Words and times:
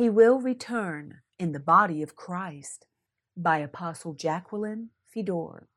He 0.00 0.08
will 0.08 0.40
return 0.40 1.20
in 1.38 1.52
the 1.52 1.60
body 1.60 2.02
of 2.02 2.16
Christ 2.16 2.86
by 3.36 3.58
Apostle 3.58 4.14
Jacqueline 4.14 4.88
Fedor. 5.06 5.68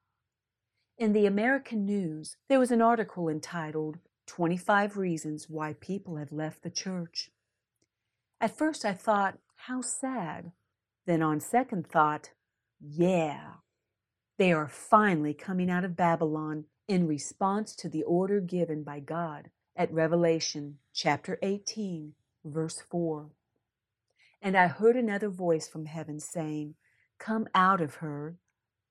In 0.97 1.11
the 1.11 1.25
American 1.25 1.85
News, 1.85 2.37
there 2.47 2.57
was 2.57 2.71
an 2.71 2.81
article 2.81 3.27
entitled 3.27 3.97
25 4.27 4.95
Reasons 4.95 5.49
Why 5.49 5.73
People 5.73 6.15
Have 6.15 6.31
Left 6.31 6.63
the 6.63 6.69
Church. 6.69 7.31
At 8.39 8.57
first 8.57 8.85
I 8.85 8.93
thought, 8.93 9.39
how 9.57 9.81
sad. 9.81 10.53
Then 11.05 11.21
on 11.21 11.41
second 11.41 11.85
thought, 11.85 12.29
yeah, 12.79 13.55
they 14.37 14.53
are 14.53 14.69
finally 14.69 15.33
coming 15.33 15.69
out 15.69 15.83
of 15.83 15.97
Babylon 15.97 16.63
in 16.87 17.07
response 17.07 17.75
to 17.75 17.89
the 17.89 18.03
order 18.03 18.39
given 18.39 18.83
by 18.83 19.01
God 19.01 19.49
at 19.75 19.91
Revelation 19.91 20.77
chapter 20.93 21.37
18, 21.41 22.13
verse 22.45 22.81
4. 22.89 23.29
And 24.43 24.57
I 24.57 24.67
heard 24.67 24.97
another 24.97 25.29
voice 25.29 25.69
from 25.69 25.85
heaven 25.85 26.19
saying, 26.19 26.75
Come 27.17 27.47
out 27.55 27.79
of 27.79 27.95
her, 27.95 28.35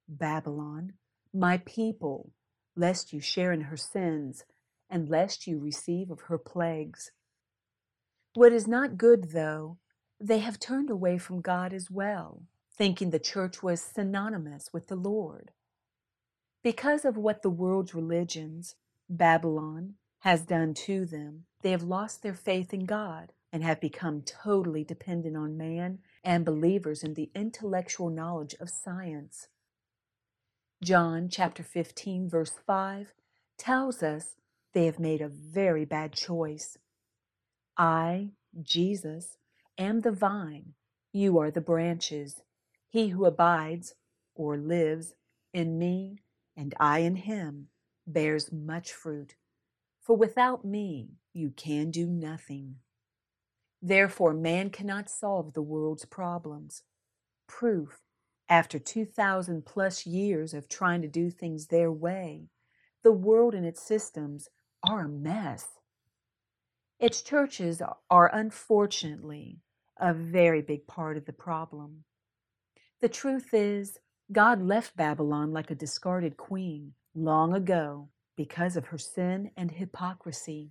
Babylon, 0.09 0.95
my 1.35 1.59
people, 1.59 2.33
lest 2.75 3.13
you 3.13 3.21
share 3.21 3.53
in 3.53 3.61
her 3.63 3.77
sins, 3.77 4.47
and 4.89 5.11
lest 5.11 5.47
you 5.47 5.59
receive 5.59 6.11
of 6.11 6.23
her 6.23 6.39
plagues. 6.39 7.11
What 8.33 8.55
is 8.55 8.67
not 8.67 8.97
good, 8.97 9.33
though, 9.33 9.77
they 10.19 10.39
have 10.39 10.59
turned 10.59 10.89
away 10.89 11.19
from 11.19 11.43
God 11.43 11.75
as 11.75 11.91
well, 11.91 12.45
thinking 12.75 13.11
the 13.11 13.19
church 13.19 13.63
was 13.63 13.83
synonymous 13.83 14.71
with 14.73 14.89
the 14.89 14.97
Lord. 14.97 15.51
Because 16.63 17.05
of 17.05 17.19
what 17.19 17.43
the 17.43 17.51
world's 17.51 17.95
religions, 17.95 18.77
Babylon, 19.07 19.97
has 20.21 20.47
done 20.47 20.73
to 20.73 21.05
them, 21.05 21.45
they 21.61 21.73
have 21.73 21.83
lost 21.83 22.23
their 22.23 22.35
faith 22.35 22.73
in 22.73 22.87
God 22.87 23.33
and 23.53 23.63
have 23.63 23.81
become 23.81 24.23
totally 24.23 24.83
dependent 24.83 25.37
on 25.37 25.57
man 25.57 25.99
and 26.25 26.45
believers 26.45 27.03
in 27.03 27.15
the 27.15 27.31
intellectual 27.35 28.09
knowledge 28.09 28.55
of 28.59 28.71
science. 28.71 29.49
John 30.83 31.29
chapter 31.31 31.63
15, 31.63 32.29
verse 32.29 32.55
5 32.67 33.13
tells 33.59 34.03
us 34.03 34.37
they 34.73 34.87
have 34.87 34.99
made 34.99 35.21
a 35.21 35.29
very 35.29 35.85
bad 35.85 36.13
choice. 36.13 36.79
I, 37.77 38.31
Jesus, 38.63 39.37
am 39.79 40.01
the 40.01 40.11
vine, 40.13 40.75
you 41.13 41.39
are 41.39 41.51
the 41.51 41.61
branches. 41.61 42.41
He 42.89 43.09
who 43.09 43.27
abides 43.27 43.95
or 44.35 44.57
lives 44.57 45.15
in 45.53 45.79
me 45.79 46.19
and 46.57 46.75
I 46.81 47.01
in 47.01 47.17
him 47.17 47.69
bears 48.07 48.51
much 48.51 48.93
fruit. 48.93 49.35
For 50.01 50.17
without 50.17 50.65
me 50.65 51.11
you 51.33 51.51
can 51.51 51.91
do 51.91 52.07
nothing. 52.07 52.77
Therefore, 53.83 54.33
man 54.33 54.71
cannot 54.71 55.11
solve 55.11 55.53
the 55.53 55.63
world's 55.63 56.05
problems. 56.05 56.85
Proof 57.49 58.01
after 58.49 58.79
2,000 58.79 59.67
plus 59.67 60.07
years 60.07 60.55
of 60.55 60.69
trying 60.69 61.03
to 61.03 61.09
do 61.09 61.31
things 61.31 61.67
their 61.67 61.91
way, 61.91 62.49
the 63.03 63.13
world 63.13 63.55
and 63.55 63.67
its 63.67 63.83
systems 63.83 64.49
are 64.89 65.01
a 65.01 65.09
mess. 65.09 65.67
Its 67.01 67.23
churches 67.23 67.83
are 68.09 68.31
unfortunately 68.33 69.59
a 69.99 70.15
very 70.15 70.63
big 70.63 70.87
part 70.87 71.17
of 71.17 71.25
the 71.25 71.33
problem. 71.33 72.05
The 73.01 73.09
truth 73.09 73.53
is, 73.53 73.99
God 74.31 74.63
left 74.63 74.97
Babylon 74.97 75.53
like 75.53 75.71
a 75.71 75.75
discarded 75.75 76.37
queen 76.37 76.95
long 77.15 77.53
ago 77.53 78.11
because 78.37 78.77
of 78.77 78.87
her 78.87 78.99
sin 78.99 79.51
and 79.57 79.71
hypocrisy. 79.71 80.71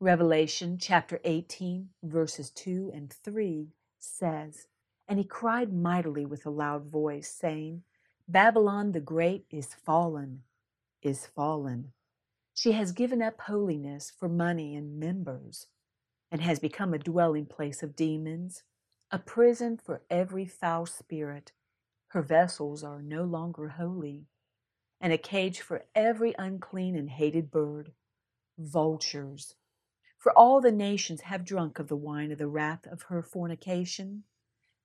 Revelation 0.00 0.78
chapter 0.78 1.18
18, 1.24 1.88
verses 2.04 2.50
2 2.50 2.92
and 2.94 3.12
3 3.12 3.72
says, 3.98 4.68
and 5.08 5.18
he 5.18 5.24
cried 5.24 5.72
mightily 5.72 6.24
with 6.24 6.46
a 6.46 6.50
loud 6.50 6.84
voice, 6.84 7.28
saying, 7.28 7.82
Babylon 8.28 8.92
the 8.92 9.00
Great 9.00 9.44
is 9.50 9.74
fallen, 9.74 10.44
is 11.02 11.26
fallen. 11.26 11.94
She 12.54 12.72
has 12.72 12.92
given 12.92 13.20
up 13.20 13.40
holiness 13.40 14.12
for 14.16 14.28
money 14.28 14.76
and 14.76 15.00
members, 15.00 15.66
and 16.30 16.42
has 16.42 16.60
become 16.60 16.94
a 16.94 16.98
dwelling 16.98 17.46
place 17.46 17.82
of 17.82 17.96
demons, 17.96 18.62
a 19.10 19.18
prison 19.18 19.80
for 19.82 20.02
every 20.08 20.44
foul 20.44 20.86
spirit. 20.86 21.50
Her 22.08 22.22
vessels 22.22 22.84
are 22.84 23.02
no 23.02 23.24
longer 23.24 23.70
holy, 23.70 24.26
and 25.00 25.12
a 25.12 25.18
cage 25.18 25.60
for 25.60 25.86
every 25.96 26.36
unclean 26.38 26.94
and 26.94 27.10
hated 27.10 27.50
bird, 27.50 27.90
vultures. 28.56 29.56
For 30.18 30.32
all 30.32 30.60
the 30.60 30.72
nations 30.72 31.22
have 31.22 31.44
drunk 31.44 31.78
of 31.78 31.88
the 31.88 31.96
wine 31.96 32.32
of 32.32 32.38
the 32.38 32.48
wrath 32.48 32.86
of 32.86 33.02
her 33.02 33.22
fornication 33.22 34.24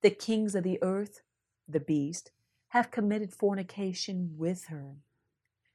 the 0.04 0.10
kings 0.10 0.54
of 0.54 0.64
the 0.64 0.78
earth, 0.82 1.22
the 1.66 1.80
beast, 1.80 2.30
have 2.68 2.90
committed 2.90 3.32
fornication 3.32 4.34
with 4.36 4.66
her. 4.66 4.96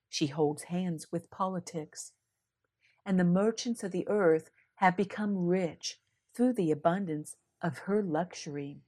She 0.08 0.28
holds 0.28 0.66
hands 0.66 1.12
with 1.12 1.32
politics. 1.32 2.12
And 3.04 3.20
the 3.20 3.24
merchants 3.24 3.84
of 3.84 3.92
the 3.92 4.08
earth 4.08 4.52
have 4.76 4.96
become 4.96 5.48
rich 5.48 6.00
through 6.36 6.54
the 6.54 6.70
abundance 6.70 7.38
of 7.60 7.80
her 7.80 8.04
luxury. 8.04 8.82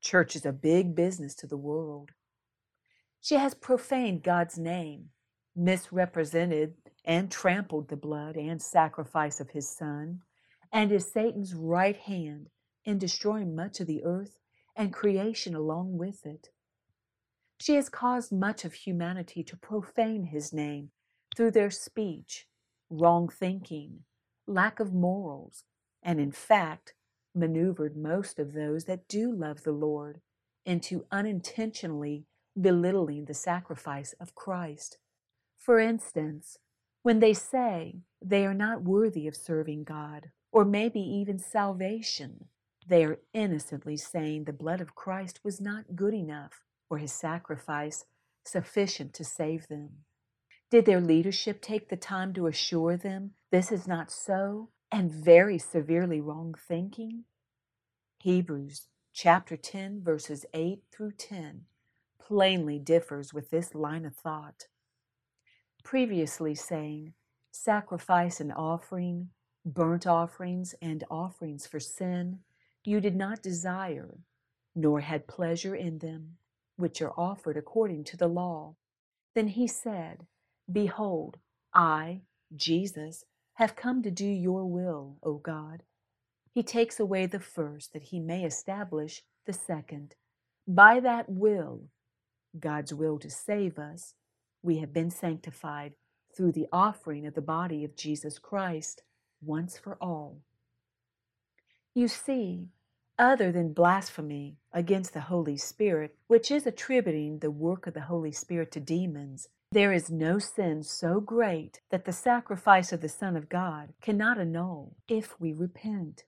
Church 0.00 0.36
is 0.36 0.46
a 0.46 0.52
big 0.52 0.94
business 0.94 1.34
to 1.34 1.48
the 1.48 1.56
world. 1.56 2.12
She 3.20 3.34
has 3.34 3.52
profaned 3.52 4.22
God's 4.22 4.56
name, 4.56 5.06
misrepresented 5.56 6.74
and 7.06 7.30
trampled 7.30 7.88
the 7.88 7.96
blood 7.96 8.36
and 8.36 8.60
sacrifice 8.60 9.40
of 9.40 9.50
his 9.50 9.68
Son, 9.68 10.20
and 10.72 10.90
is 10.90 11.12
Satan's 11.12 11.54
right 11.54 11.96
hand 11.96 12.48
in 12.84 12.98
destroying 12.98 13.54
much 13.54 13.80
of 13.80 13.86
the 13.86 14.02
earth 14.04 14.38
and 14.74 14.92
creation 14.92 15.54
along 15.54 15.96
with 15.96 16.26
it. 16.26 16.48
She 17.60 17.76
has 17.76 17.88
caused 17.88 18.32
much 18.32 18.64
of 18.64 18.74
humanity 18.74 19.42
to 19.44 19.56
profane 19.56 20.24
his 20.24 20.52
name 20.52 20.90
through 21.34 21.52
their 21.52 21.70
speech, 21.70 22.46
wrong 22.90 23.28
thinking, 23.28 24.00
lack 24.46 24.80
of 24.80 24.92
morals, 24.92 25.64
and 26.02 26.20
in 26.20 26.32
fact, 26.32 26.94
maneuvered 27.34 27.96
most 27.96 28.38
of 28.38 28.52
those 28.52 28.84
that 28.84 29.08
do 29.08 29.32
love 29.32 29.62
the 29.62 29.72
Lord 29.72 30.20
into 30.64 31.06
unintentionally 31.10 32.26
belittling 32.60 33.26
the 33.26 33.34
sacrifice 33.34 34.14
of 34.18 34.34
Christ. 34.34 34.98
For 35.56 35.78
instance, 35.78 36.58
when 37.06 37.20
they 37.20 37.32
say 37.32 38.00
they 38.20 38.44
are 38.44 38.52
not 38.52 38.82
worthy 38.82 39.28
of 39.28 39.36
serving 39.36 39.84
God, 39.84 40.32
or 40.50 40.64
maybe 40.64 40.98
even 40.98 41.38
salvation, 41.38 42.46
they 42.84 43.04
are 43.04 43.20
innocently 43.32 43.96
saying 43.96 44.42
the 44.42 44.52
blood 44.52 44.80
of 44.80 44.96
Christ 44.96 45.38
was 45.44 45.60
not 45.60 45.94
good 45.94 46.14
enough 46.14 46.64
or 46.90 46.98
his 46.98 47.12
sacrifice 47.12 48.06
sufficient 48.44 49.14
to 49.14 49.22
save 49.22 49.68
them. 49.68 49.90
Did 50.68 50.84
their 50.84 51.00
leadership 51.00 51.62
take 51.62 51.90
the 51.90 51.96
time 51.96 52.34
to 52.34 52.48
assure 52.48 52.96
them 52.96 53.34
this 53.52 53.70
is 53.70 53.86
not 53.86 54.10
so 54.10 54.70
and 54.90 55.08
very 55.08 55.58
severely 55.58 56.20
wrong 56.20 56.56
thinking? 56.58 57.22
Hebrews 58.18 58.88
chapter 59.12 59.56
10, 59.56 60.02
verses 60.02 60.44
8 60.52 60.82
through 60.90 61.12
10 61.12 61.66
plainly 62.18 62.80
differs 62.80 63.32
with 63.32 63.50
this 63.50 63.76
line 63.76 64.04
of 64.04 64.16
thought. 64.16 64.64
Previously 65.86 66.56
saying, 66.56 67.12
sacrifice 67.52 68.40
and 68.40 68.52
offering, 68.52 69.28
burnt 69.64 70.04
offerings 70.04 70.74
and 70.82 71.04
offerings 71.08 71.64
for 71.64 71.78
sin, 71.78 72.40
you 72.84 73.00
did 73.00 73.14
not 73.14 73.40
desire, 73.40 74.18
nor 74.74 74.98
had 74.98 75.28
pleasure 75.28 75.76
in 75.76 75.98
them, 75.98 76.38
which 76.74 77.00
are 77.00 77.12
offered 77.16 77.56
according 77.56 78.02
to 78.02 78.16
the 78.16 78.26
law. 78.26 78.74
Then 79.36 79.46
he 79.46 79.68
said, 79.68 80.26
Behold, 80.70 81.36
I, 81.72 82.22
Jesus, 82.56 83.22
have 83.54 83.76
come 83.76 84.02
to 84.02 84.10
do 84.10 84.26
your 84.26 84.66
will, 84.66 85.18
O 85.22 85.34
God. 85.34 85.84
He 86.52 86.64
takes 86.64 86.98
away 86.98 87.26
the 87.26 87.38
first 87.38 87.92
that 87.92 88.02
he 88.02 88.18
may 88.18 88.42
establish 88.42 89.22
the 89.46 89.52
second. 89.52 90.16
By 90.66 90.98
that 90.98 91.28
will, 91.28 91.82
God's 92.58 92.92
will 92.92 93.20
to 93.20 93.30
save 93.30 93.78
us, 93.78 94.14
we 94.62 94.78
have 94.78 94.92
been 94.92 95.10
sanctified 95.10 95.94
through 96.36 96.52
the 96.52 96.68
offering 96.72 97.26
of 97.26 97.34
the 97.34 97.40
body 97.40 97.84
of 97.84 97.96
Jesus 97.96 98.38
Christ 98.38 99.02
once 99.40 99.78
for 99.78 99.96
all. 100.00 100.40
You 101.94 102.08
see, 102.08 102.68
other 103.18 103.50
than 103.50 103.72
blasphemy 103.72 104.58
against 104.72 105.14
the 105.14 105.20
Holy 105.20 105.56
Spirit, 105.56 106.16
which 106.26 106.50
is 106.50 106.66
attributing 106.66 107.38
the 107.38 107.50
work 107.50 107.86
of 107.86 107.94
the 107.94 108.02
Holy 108.02 108.32
Spirit 108.32 108.70
to 108.72 108.80
demons, 108.80 109.48
there 109.72 109.92
is 109.92 110.10
no 110.10 110.38
sin 110.38 110.82
so 110.82 111.20
great 111.20 111.80
that 111.90 112.04
the 112.04 112.12
sacrifice 112.12 112.92
of 112.92 113.00
the 113.00 113.08
Son 113.08 113.36
of 113.36 113.48
God 113.48 113.94
cannot 114.00 114.38
annul 114.38 114.96
if 115.08 115.40
we 115.40 115.52
repent. 115.52 116.24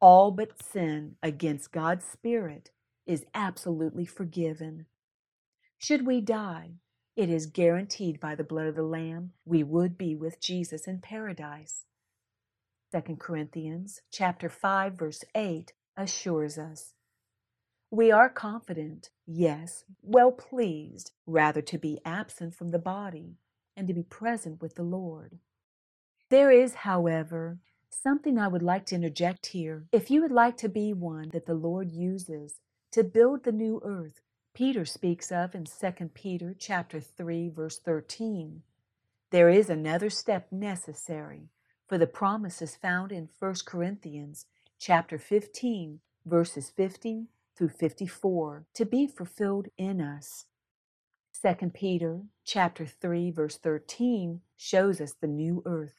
All 0.00 0.30
but 0.30 0.62
sin 0.62 1.16
against 1.22 1.72
God's 1.72 2.04
Spirit 2.04 2.70
is 3.06 3.26
absolutely 3.34 4.06
forgiven. 4.06 4.86
Should 5.76 6.06
we 6.06 6.20
die, 6.20 6.74
it 7.16 7.30
is 7.30 7.46
guaranteed 7.46 8.20
by 8.20 8.34
the 8.34 8.44
blood 8.44 8.66
of 8.66 8.76
the 8.76 8.82
Lamb 8.82 9.32
we 9.44 9.62
would 9.62 9.98
be 9.98 10.14
with 10.14 10.40
Jesus 10.40 10.86
in 10.86 11.00
paradise. 11.00 11.84
2 12.92 13.16
Corinthians 13.16 14.02
chapter 14.10 14.48
5 14.48 14.94
verse 14.94 15.24
8 15.34 15.72
assures 15.96 16.58
us. 16.58 16.94
We 17.90 18.12
are 18.12 18.28
confident, 18.28 19.10
yes, 19.26 19.84
well 20.02 20.32
pleased, 20.32 21.12
rather 21.26 21.62
to 21.62 21.78
be 21.78 22.00
absent 22.04 22.54
from 22.54 22.70
the 22.70 22.78
body 22.78 23.36
and 23.76 23.88
to 23.88 23.94
be 23.94 24.02
present 24.04 24.62
with 24.62 24.76
the 24.76 24.84
Lord. 24.84 25.38
There 26.30 26.50
is, 26.52 26.74
however, 26.74 27.58
something 27.90 28.38
I 28.38 28.48
would 28.48 28.62
like 28.62 28.86
to 28.86 28.94
interject 28.94 29.46
here. 29.46 29.86
If 29.92 30.10
you 30.10 30.22
would 30.22 30.32
like 30.32 30.56
to 30.58 30.68
be 30.68 30.92
one 30.92 31.30
that 31.32 31.46
the 31.46 31.54
Lord 31.54 31.90
uses 31.90 32.60
to 32.92 33.04
build 33.04 33.44
the 33.44 33.52
new 33.52 33.80
earth, 33.84 34.20
Peter 34.52 34.84
speaks 34.84 35.32
of 35.32 35.54
in 35.54 35.64
2 35.64 36.10
Peter 36.12 36.54
chapter 36.58 37.00
3 37.00 37.48
verse 37.48 37.78
13. 37.78 38.62
There 39.30 39.48
is 39.48 39.70
another 39.70 40.10
step 40.10 40.50
necessary, 40.50 41.48
for 41.88 41.96
the 41.96 42.06
promises 42.06 42.76
found 42.76 43.12
in 43.12 43.28
1 43.38 43.54
Corinthians 43.64 44.46
chapter 44.78 45.18
15 45.18 46.00
verses 46.26 46.68
50 46.68 47.28
through 47.56 47.68
54 47.68 48.66
to 48.74 48.84
be 48.84 49.06
fulfilled 49.06 49.68
in 49.78 50.00
us. 50.00 50.46
2 51.40 51.70
Peter 51.70 52.20
chapter 52.44 52.84
3 52.84 53.30
verse 53.30 53.56
13 53.56 54.40
shows 54.56 55.00
us 55.00 55.14
the 55.14 55.28
new 55.28 55.62
earth. 55.64 55.94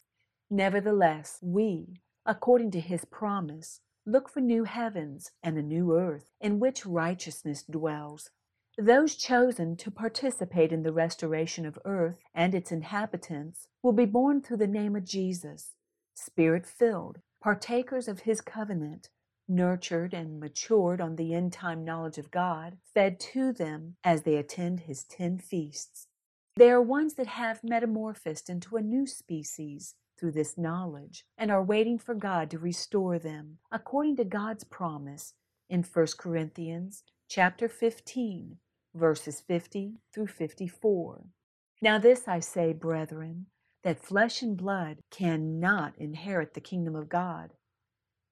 Nevertheless, 0.51 1.39
we, 1.41 2.01
according 2.25 2.71
to 2.71 2.79
his 2.79 3.05
promise, 3.05 3.79
look 4.05 4.29
for 4.29 4.41
new 4.41 4.65
heavens 4.65 5.31
and 5.41 5.57
a 5.57 5.63
new 5.63 5.97
earth 5.97 6.25
in 6.39 6.59
which 6.59 6.85
righteousness 6.85 7.63
dwells. 7.63 8.29
Those 8.77 9.15
chosen 9.15 9.75
to 9.77 9.91
participate 9.91 10.71
in 10.71 10.83
the 10.83 10.93
restoration 10.93 11.65
of 11.65 11.77
earth 11.83 12.23
and 12.33 12.55
its 12.55 12.71
inhabitants 12.71 13.67
will 13.83 13.91
be 13.91 14.05
born 14.05 14.41
through 14.41 14.57
the 14.57 14.67
name 14.67 14.95
of 14.95 15.03
Jesus, 15.03 15.75
spirit 16.13 16.65
filled, 16.65 17.19
partakers 17.41 18.07
of 18.07 18.21
his 18.21 18.39
covenant, 18.39 19.09
nurtured 19.47 20.13
and 20.13 20.39
matured 20.39 21.01
on 21.01 21.17
the 21.17 21.33
end 21.33 21.51
time 21.51 21.83
knowledge 21.83 22.17
of 22.17 22.31
God, 22.31 22.77
fed 22.93 23.19
to 23.19 23.51
them 23.51 23.97
as 24.05 24.23
they 24.23 24.37
attend 24.37 24.81
his 24.81 25.03
ten 25.03 25.37
feasts. 25.37 26.07
They 26.55 26.71
are 26.71 26.81
ones 26.81 27.15
that 27.15 27.27
have 27.27 27.63
metamorphosed 27.63 28.49
into 28.49 28.77
a 28.77 28.81
new 28.81 29.05
species 29.05 29.95
through 30.17 30.31
this 30.31 30.57
knowledge 30.57 31.25
and 31.37 31.51
are 31.51 31.63
waiting 31.63 31.97
for 31.99 32.15
God 32.15 32.49
to 32.51 32.59
restore 32.59 33.19
them 33.19 33.57
according 33.69 34.15
to 34.17 34.23
God's 34.23 34.63
promise 34.63 35.33
in 35.69 35.83
1 35.83 36.07
Corinthians 36.17 37.03
chapter 37.33 37.69
15 37.69 38.57
verses 38.93 39.39
50 39.47 39.93
through 40.13 40.27
54. 40.27 41.23
Now 41.81 41.97
this 41.97 42.27
I 42.27 42.41
say, 42.41 42.73
brethren, 42.73 43.45
that 43.85 44.03
flesh 44.03 44.41
and 44.41 44.57
blood 44.57 44.97
cannot 45.11 45.97
inherit 45.97 46.53
the 46.53 46.59
kingdom 46.59 46.93
of 46.93 47.07
God. 47.07 47.51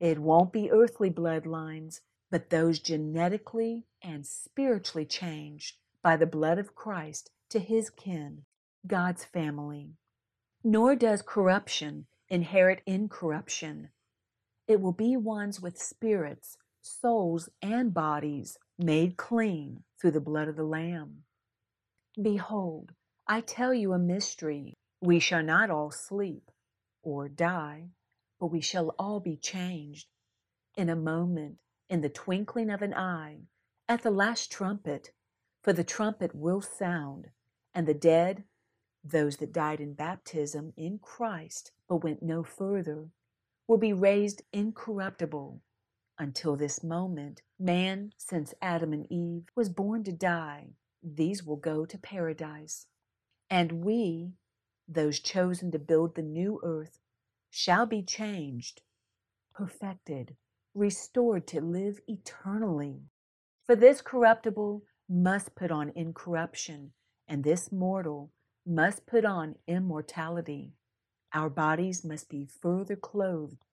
It 0.01 0.19
won't 0.19 0.51
be 0.51 0.69
earthly 0.69 1.09
bloodlines, 1.09 2.01
but 2.29 2.49
those 2.49 2.79
genetically 2.79 3.85
and 4.03 4.27
spiritually 4.27 5.05
changed 5.05 5.77
by 6.03 6.17
the 6.17 6.27
blood 6.27 6.59
of 6.59 6.75
Christ 6.75 7.31
to 7.51 7.59
his 7.59 7.89
kin, 7.89 8.41
God's 8.85 9.23
family. 9.23 9.93
Nor 10.61 10.97
does 10.97 11.21
corruption 11.21 12.07
inherit 12.27 12.81
incorruption. 12.85 13.91
It 14.67 14.81
will 14.81 14.91
be 14.91 15.15
ones 15.15 15.61
with 15.61 15.81
spirits, 15.81 16.57
souls, 16.81 17.47
and 17.61 17.93
bodies 17.93 18.57
made 18.79 19.17
clean 19.17 19.83
through 19.99 20.11
the 20.11 20.21
blood 20.21 20.47
of 20.47 20.55
the 20.55 20.63
Lamb. 20.63 21.23
Behold, 22.19 22.93
I 23.27 23.41
tell 23.41 23.73
you 23.73 23.93
a 23.93 23.99
mystery. 23.99 24.73
We 25.01 25.19
shall 25.19 25.43
not 25.43 25.69
all 25.69 25.91
sleep 25.91 26.49
or 27.03 27.29
die, 27.29 27.89
but 28.39 28.47
we 28.47 28.61
shall 28.61 28.95
all 28.97 29.19
be 29.19 29.35
changed. 29.35 30.07
In 30.75 30.89
a 30.89 30.95
moment, 30.95 31.57
in 31.89 32.01
the 32.01 32.09
twinkling 32.09 32.69
of 32.69 32.81
an 32.81 32.93
eye, 32.93 33.39
at 33.87 34.01
the 34.01 34.11
last 34.11 34.51
trumpet, 34.51 35.11
for 35.61 35.73
the 35.73 35.83
trumpet 35.83 36.33
will 36.33 36.61
sound, 36.61 37.27
and 37.73 37.87
the 37.87 37.93
dead, 37.93 38.45
those 39.03 39.37
that 39.37 39.53
died 39.53 39.81
in 39.81 39.93
baptism 39.93 40.73
in 40.77 40.99
Christ 40.99 41.71
but 41.87 42.03
went 42.03 42.23
no 42.23 42.43
further, 42.43 43.09
will 43.67 43.77
be 43.77 43.93
raised 43.93 44.41
incorruptible 44.53 45.61
until 46.19 46.57
this 46.57 46.83
moment, 46.83 47.41
man, 47.57 48.11
since 48.17 48.53
Adam 48.61 48.91
and 48.91 49.09
Eve, 49.09 49.45
was 49.55 49.69
born 49.69 50.03
to 50.03 50.11
die. 50.11 50.67
These 51.01 51.43
will 51.45 51.55
go 51.55 51.85
to 51.85 51.97
paradise. 51.97 52.87
And 53.49 53.83
we, 53.83 54.33
those 54.87 55.19
chosen 55.19 55.71
to 55.71 55.79
build 55.79 56.15
the 56.15 56.21
new 56.21 56.59
earth, 56.61 56.99
shall 57.49 57.85
be 57.85 58.03
changed, 58.03 58.81
perfected, 59.55 60.35
restored 60.75 61.47
to 61.47 61.61
live 61.61 61.99
eternally. 62.07 63.03
For 63.65 63.75
this 63.75 64.01
corruptible 64.01 64.83
must 65.07 65.55
put 65.55 65.71
on 65.71 65.91
incorruption, 65.95 66.91
and 67.27 67.43
this 67.43 67.71
mortal 67.71 68.31
must 68.65 69.07
put 69.07 69.25
on 69.25 69.55
immortality. 69.67 70.73
Our 71.33 71.49
bodies 71.49 72.03
must 72.03 72.29
be 72.29 72.45
further 72.45 72.95
clothed 72.95 73.63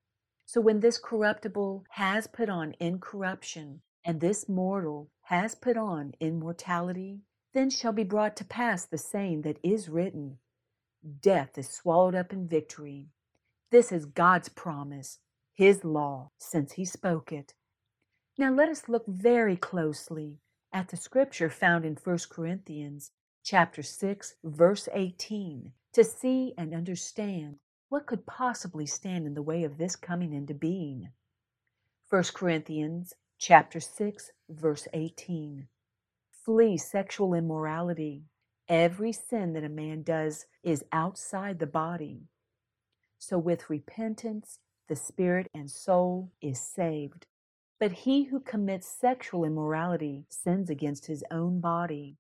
so 0.47 0.61
when 0.61 0.79
this 0.79 0.97
corruptible 0.97 1.85
has 1.91 2.29
put 2.29 2.49
on 2.49 2.77
incorruption, 2.79 3.83
and 4.05 4.21
this 4.21 4.49
mortal 4.49 5.11
has 5.23 5.57
put 5.57 5.77
on 5.77 6.15
immortality, 6.21 7.21
then 7.53 7.69
shall 7.69 7.93
be 7.93 8.05
brought 8.05 8.37
to 8.37 8.45
pass 8.45 8.85
the 8.85 8.97
saying 8.97 9.43
that 9.43 9.59
is 9.63 9.89
written 9.89 10.39
Death 11.21 11.59
is 11.59 11.69
swallowed 11.69 12.15
up 12.15 12.33
in 12.33 12.47
victory. 12.47 13.09
This 13.71 13.91
is 13.91 14.07
God's 14.07 14.49
promise, 14.49 15.19
His 15.53 15.85
law, 15.85 16.31
since 16.39 16.73
He 16.73 16.85
spoke 16.85 17.33
it. 17.33 17.55
Now 18.39 18.53
let 18.53 18.69
us 18.69 18.89
look 18.89 19.05
very 19.07 19.57
closely 19.57 20.39
at 20.73 20.89
the 20.89 20.97
scripture 20.97 21.51
found 21.51 21.85
in 21.85 21.97
1 21.97 22.19
Corinthians 22.31 23.11
chapter 23.43 23.83
6 23.83 24.35
verse 24.45 24.89
18 24.93 25.73
to 25.93 26.05
see 26.05 26.55
and 26.57 26.75
understand 26.75 27.59
what 27.89 28.07
could 28.07 28.27
possibly 28.27 28.87
stand 28.87 29.27
in 29.27 29.35
the 29.35 29.43
way 29.43 29.63
of 29.65 29.79
this 29.79 29.95
coming 29.97 30.33
into 30.33 30.55
being? 30.55 31.11
1 32.09 32.25
Corinthians 32.35 33.15
chapter 33.39 33.81
6 33.81 34.31
verse 34.49 34.89
18. 34.93 35.69
Flee 36.31 36.77
sexual 36.77 37.35
immorality. 37.35 38.25
Every 38.69 39.13
sin 39.13 39.53
that 39.53 39.65
a 39.65 39.69
man 39.69 40.03
does 40.03 40.47
is 40.63 40.85
outside 40.93 41.59
the 41.59 41.67
body. 41.67 42.23
So 43.19 43.39
with 43.39 43.71
repentance, 43.71 44.59
the 44.89 44.97
spirit 44.97 45.49
and 45.55 45.71
soul 45.71 46.33
is 46.41 46.61
saved. 46.61 47.27
But 47.79 47.93
he 47.93 48.25
who 48.25 48.41
commits 48.41 48.89
sexual 48.89 49.45
immorality 49.45 50.25
sins 50.29 50.71
against 50.71 51.07
his 51.07 51.23
own 51.31 51.61
body. 51.61 52.17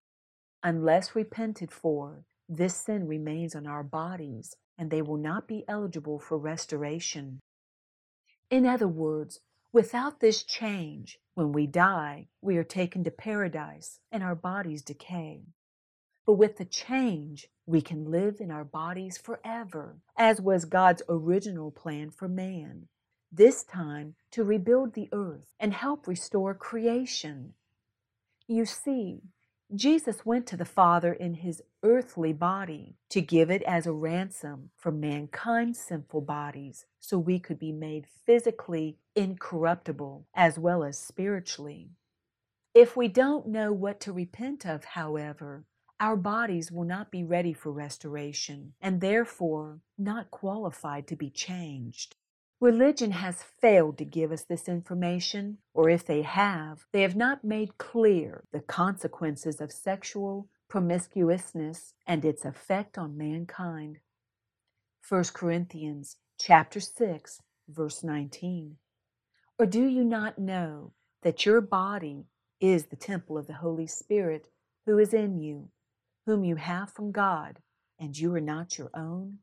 Unless 0.62 1.16
repented 1.16 1.72
for, 1.72 2.24
this 2.48 2.76
sin 2.76 3.08
remains 3.08 3.54
on 3.54 3.66
our 3.66 3.82
bodies 3.82 4.54
and 4.78 4.90
they 4.90 5.02
will 5.02 5.16
not 5.16 5.48
be 5.48 5.64
eligible 5.66 6.18
for 6.18 6.38
restoration. 6.38 7.40
In 8.50 8.66
other 8.66 8.88
words, 8.88 9.40
without 9.72 10.20
this 10.20 10.42
change, 10.42 11.18
when 11.34 11.52
we 11.52 11.66
die, 11.66 12.28
we 12.40 12.56
are 12.56 12.64
taken 12.64 13.04
to 13.04 13.10
paradise 13.10 14.00
and 14.12 14.22
our 14.22 14.34
bodies 14.34 14.82
decay. 14.82 15.42
But 16.24 16.34
with 16.34 16.56
the 16.56 16.64
change, 16.64 17.48
we 17.66 17.80
can 17.80 18.10
live 18.10 18.40
in 18.40 18.50
our 18.50 18.64
bodies 18.64 19.18
forever, 19.18 19.98
as 20.16 20.40
was 20.40 20.64
God's 20.64 21.02
original 21.08 21.70
plan 21.70 22.10
for 22.10 22.28
man. 22.28 22.88
This 23.32 23.64
time 23.64 24.14
to 24.30 24.44
rebuild 24.44 24.94
the 24.94 25.08
earth 25.12 25.54
and 25.58 25.74
help 25.74 26.06
restore 26.06 26.54
creation. 26.54 27.54
You 28.46 28.64
see, 28.64 29.22
Jesus 29.74 30.24
went 30.24 30.46
to 30.46 30.56
the 30.56 30.64
Father 30.64 31.12
in 31.12 31.34
his 31.34 31.60
earthly 31.82 32.32
body 32.32 32.94
to 33.10 33.20
give 33.20 33.50
it 33.50 33.62
as 33.62 33.86
a 33.86 33.92
ransom 33.92 34.70
for 34.76 34.92
mankind's 34.92 35.80
sinful 35.80 36.20
bodies 36.20 36.86
so 37.00 37.18
we 37.18 37.40
could 37.40 37.58
be 37.58 37.72
made 37.72 38.06
physically 38.24 38.98
incorruptible 39.16 40.26
as 40.34 40.56
well 40.56 40.84
as 40.84 40.98
spiritually. 40.98 41.90
If 42.74 42.96
we 42.96 43.08
don't 43.08 43.48
know 43.48 43.72
what 43.72 43.98
to 44.00 44.12
repent 44.12 44.64
of, 44.64 44.84
however, 44.84 45.64
our 45.98 46.16
bodies 46.16 46.70
will 46.70 46.84
not 46.84 47.10
be 47.10 47.24
ready 47.24 47.52
for 47.52 47.72
restoration 47.72 48.74
and 48.80 49.00
therefore 49.00 49.80
not 49.98 50.30
qualified 50.30 51.08
to 51.08 51.16
be 51.16 51.30
changed. 51.30 52.14
Religion 52.60 53.10
has 53.10 53.42
failed 53.42 53.98
to 53.98 54.04
give 54.04 54.32
us 54.32 54.44
this 54.44 54.66
information, 54.66 55.58
or 55.74 55.90
if 55.90 56.06
they 56.06 56.22
have, 56.22 56.86
they 56.92 57.02
have 57.02 57.16
not 57.16 57.44
made 57.44 57.76
clear 57.76 58.44
the 58.50 58.60
consequences 58.60 59.60
of 59.60 59.70
sexual 59.70 60.48
promiscuousness 60.68 61.92
and 62.06 62.24
its 62.24 62.46
effect 62.46 62.96
on 62.96 63.16
mankind. 63.18 63.98
1 65.08 65.24
Corinthians 65.34 66.16
chapter 66.38 66.80
6 66.80 67.42
verse 67.68 68.02
19. 68.02 68.76
Or 69.58 69.66
do 69.66 69.84
you 69.84 70.04
not 70.04 70.38
know 70.38 70.92
that 71.22 71.44
your 71.44 71.60
body 71.60 72.26
is 72.60 72.86
the 72.86 72.96
temple 72.96 73.36
of 73.36 73.46
the 73.46 73.54
Holy 73.54 73.86
Spirit 73.86 74.46
who 74.86 74.98
is 74.98 75.12
in 75.12 75.38
you, 75.38 75.68
whom 76.26 76.44
you 76.44 76.56
have 76.56 76.90
from 76.90 77.12
God, 77.12 77.58
and 77.98 78.16
you 78.18 78.34
are 78.34 78.40
not 78.40 78.78
your 78.78 78.90
own? 78.94 79.38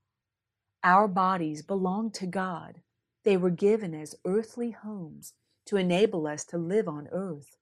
Our 0.84 1.08
bodies 1.08 1.62
belong 1.62 2.12
to 2.14 2.28
God 2.28 2.82
they 3.24 3.38
were 3.38 3.50
given 3.50 3.94
as 3.94 4.16
earthly 4.26 4.72
homes 4.72 5.34
to 5.66 5.78
enable 5.78 6.28
us 6.28 6.44
to 6.46 6.58
live 6.58 6.88
on 6.88 7.08
earth. 7.12 7.58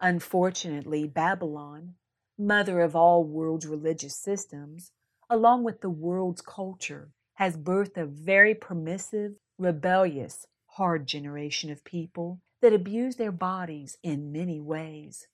Unfortunately, 0.00 1.06
Babylon, 1.06 1.94
mother 2.38 2.80
of 2.80 2.96
all 2.96 3.24
world's 3.24 3.66
religious 3.66 4.16
systems, 4.16 4.92
along 5.28 5.64
with 5.64 5.80
the 5.80 5.90
world's 5.90 6.40
culture, 6.40 7.10
has 7.34 7.56
birthed 7.56 7.96
a 7.96 8.06
very 8.06 8.54
permissive, 8.54 9.34
rebellious, 9.58 10.46
hard 10.66 11.06
generation 11.06 11.70
of 11.70 11.84
people 11.84 12.40
that 12.62 12.72
abuse 12.72 13.16
their 13.16 13.32
bodies 13.32 13.98
in 14.02 14.32
many 14.32 14.60
ways. 14.60 15.26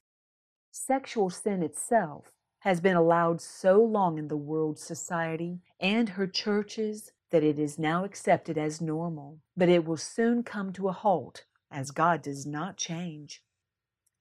Sexual 0.70 1.30
sin 1.30 1.62
itself 1.62 2.32
has 2.60 2.80
been 2.80 2.96
allowed 2.96 3.40
so 3.40 3.82
long 3.82 4.18
in 4.18 4.28
the 4.28 4.36
world's 4.36 4.82
society 4.82 5.60
and 5.78 6.10
her 6.10 6.26
churches 6.26 7.12
that 7.30 7.44
it 7.44 7.58
is 7.58 7.78
now 7.78 8.04
accepted 8.04 8.58
as 8.58 8.80
normal, 8.80 9.40
but 9.56 9.68
it 9.68 9.84
will 9.84 9.96
soon 9.96 10.42
come 10.42 10.72
to 10.74 10.88
a 10.88 10.92
halt 10.92 11.44
as 11.70 11.90
God 11.90 12.22
does 12.22 12.46
not 12.46 12.76
change. 12.76 13.42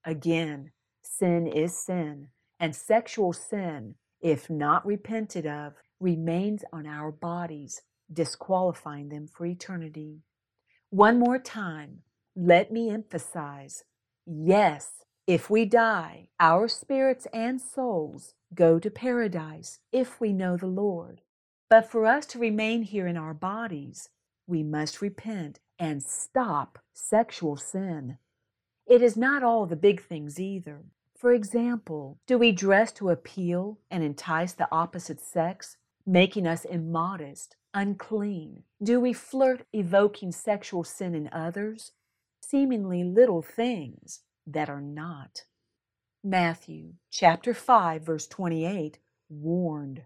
Again, 0.04 0.72
sin 1.02 1.46
is 1.46 1.76
sin, 1.76 2.28
and 2.60 2.74
sexual 2.74 3.32
sin, 3.32 3.96
if 4.20 4.50
not 4.50 4.86
repented 4.86 5.46
of, 5.46 5.74
remains 6.00 6.64
on 6.72 6.86
our 6.86 7.12
bodies, 7.12 7.82
disqualifying 8.12 9.08
them 9.08 9.26
for 9.28 9.46
eternity. 9.46 10.20
One 10.90 11.18
more 11.18 11.38
time, 11.38 12.00
let 12.36 12.72
me 12.72 12.90
emphasize 12.90 13.84
yes, 14.26 15.04
if 15.26 15.50
we 15.50 15.64
die, 15.64 16.28
our 16.40 16.68
spirits 16.68 17.26
and 17.32 17.60
souls 17.60 18.34
go 18.54 18.78
to 18.78 18.90
paradise 18.90 19.80
if 19.92 20.20
we 20.20 20.32
know 20.32 20.56
the 20.56 20.66
Lord. 20.68 21.20
But 21.68 21.90
for 21.90 22.06
us 22.06 22.26
to 22.26 22.38
remain 22.38 22.82
here 22.82 23.06
in 23.06 23.16
our 23.16 23.34
bodies, 23.34 24.08
we 24.46 24.62
must 24.62 25.02
repent 25.02 25.58
and 25.78 26.02
stop 26.02 26.78
sexual 26.92 27.56
sin. 27.56 28.18
It 28.86 29.02
is 29.02 29.16
not 29.16 29.42
all 29.42 29.66
the 29.66 29.76
big 29.76 30.00
things 30.02 30.38
either. 30.38 30.84
For 31.16 31.32
example, 31.32 32.18
do 32.26 32.38
we 32.38 32.52
dress 32.52 32.92
to 32.92 33.10
appeal 33.10 33.78
and 33.90 34.04
entice 34.04 34.52
the 34.52 34.68
opposite 34.70 35.20
sex, 35.20 35.76
making 36.06 36.46
us 36.46 36.64
immodest, 36.64 37.56
unclean? 37.74 38.62
Do 38.80 39.00
we 39.00 39.12
flirt, 39.12 39.66
evoking 39.72 40.30
sexual 40.30 40.84
sin 40.84 41.14
in 41.14 41.28
others? 41.32 41.92
Seemingly 42.40 43.02
little 43.02 43.42
things 43.42 44.20
that 44.46 44.68
are 44.68 44.80
not. 44.80 45.46
Matthew 46.22 46.92
chapter 47.10 47.54
5 47.54 48.02
verse 48.02 48.26
28 48.28 48.98
warned 49.28 50.02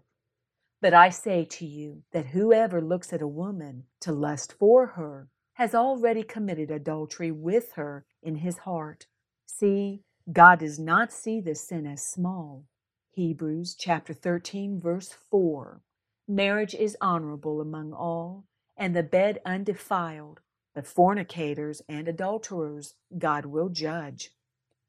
but 0.81 0.93
I 0.95 1.09
say 1.09 1.45
to 1.45 1.65
you 1.65 2.01
that 2.11 2.27
whoever 2.27 2.81
looks 2.81 3.13
at 3.13 3.21
a 3.21 3.27
woman 3.27 3.83
to 3.99 4.11
lust 4.11 4.53
for 4.53 4.87
her 4.87 5.29
has 5.53 5.75
already 5.75 6.23
committed 6.23 6.71
adultery 6.71 7.31
with 7.31 7.73
her 7.73 8.03
in 8.23 8.37
his 8.37 8.57
heart. 8.59 9.05
See, 9.45 10.01
God 10.31 10.59
does 10.59 10.79
not 10.79 11.11
see 11.11 11.39
this 11.39 11.67
sin 11.67 11.85
as 11.85 12.03
small. 12.03 12.65
Hebrews 13.11 13.75
chapter 13.77 14.13
13 14.13 14.79
verse 14.79 15.13
4. 15.29 15.81
Marriage 16.27 16.73
is 16.73 16.97
honorable 16.99 17.61
among 17.61 17.93
all, 17.93 18.45
and 18.75 18.95
the 18.95 19.03
bed 19.03 19.39
undefiled, 19.45 20.39
but 20.73 20.87
fornicators 20.87 21.81
and 21.87 22.07
adulterers 22.07 22.95
God 23.17 23.45
will 23.45 23.69
judge. 23.69 24.31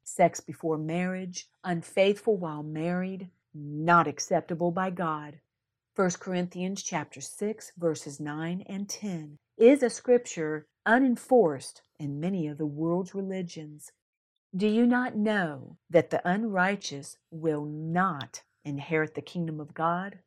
Sex 0.03 0.39
before 0.39 0.77
marriage, 0.77 1.49
unfaithful 1.63 2.37
while 2.37 2.63
married, 2.63 3.29
not 3.53 4.07
acceptable 4.07 4.71
by 4.71 4.89
God. 4.89 5.39
1 5.95 6.09
Corinthians 6.19 6.81
chapter 6.81 7.21
6 7.21 7.73
verses 7.77 8.19
9 8.19 8.63
and 8.65 8.89
10 8.89 9.37
is 9.59 9.83
a 9.83 9.91
scripture 9.91 10.65
unenforced 10.87 11.83
in 11.99 12.19
many 12.19 12.47
of 12.47 12.57
the 12.57 12.65
world's 12.65 13.13
religions. 13.13 13.91
Do 14.55 14.65
you 14.65 14.87
not 14.87 15.15
know 15.15 15.77
that 15.91 16.09
the 16.09 16.27
unrighteous 16.27 17.17
will 17.29 17.65
not 17.65 18.41
inherit 18.65 19.13
the 19.13 19.21
kingdom 19.21 19.59
of 19.59 19.75
God? 19.75 20.17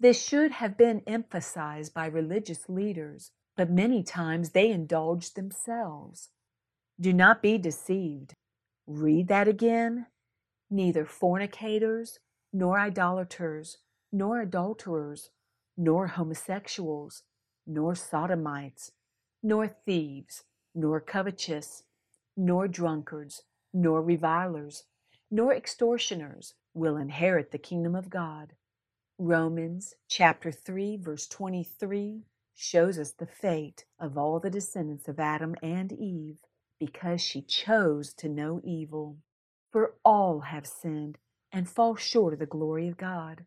This 0.00 0.20
should 0.20 0.50
have 0.50 0.76
been 0.76 1.02
emphasized 1.06 1.94
by 1.94 2.06
religious 2.06 2.68
leaders, 2.68 3.30
but 3.56 3.70
many 3.70 4.02
times 4.02 4.50
they 4.50 4.72
indulge 4.72 5.34
themselves. 5.34 6.30
Do 7.00 7.12
not 7.12 7.40
be 7.40 7.58
deceived. 7.58 8.34
Read 8.88 9.28
that 9.28 9.46
again. 9.46 10.06
Neither 10.68 11.04
fornicators, 11.04 12.18
nor 12.52 12.76
idolaters, 12.76 13.78
nor 14.12 14.40
adulterers, 14.40 15.30
nor 15.76 16.06
homosexuals, 16.08 17.22
nor 17.66 17.94
sodomites, 17.94 18.92
nor 19.42 19.66
thieves, 19.66 20.44
nor 20.74 21.00
covetous, 21.00 21.84
nor 22.36 22.68
drunkards, 22.68 23.42
nor 23.72 24.02
revilers, 24.02 24.84
nor 25.30 25.54
extortioners 25.54 26.54
will 26.74 26.96
inherit 26.96 27.50
the 27.50 27.58
kingdom 27.58 27.94
of 27.94 28.10
God. 28.10 28.52
Romans 29.18 29.94
chapter 30.08 30.52
3 30.52 30.96
verse 30.96 31.26
23 31.28 32.22
shows 32.54 32.98
us 32.98 33.12
the 33.12 33.26
fate 33.26 33.84
of 33.98 34.18
all 34.18 34.40
the 34.40 34.50
descendants 34.50 35.08
of 35.08 35.18
Adam 35.18 35.54
and 35.62 35.92
Eve 35.92 36.38
because 36.78 37.20
she 37.20 37.42
chose 37.42 38.12
to 38.14 38.28
know 38.28 38.60
evil. 38.64 39.16
For 39.70 39.94
all 40.04 40.40
have 40.40 40.66
sinned 40.66 41.18
and 41.52 41.68
fall 41.68 41.96
short 41.96 42.34
of 42.34 42.40
the 42.40 42.46
glory 42.46 42.88
of 42.88 42.96
God. 42.96 43.46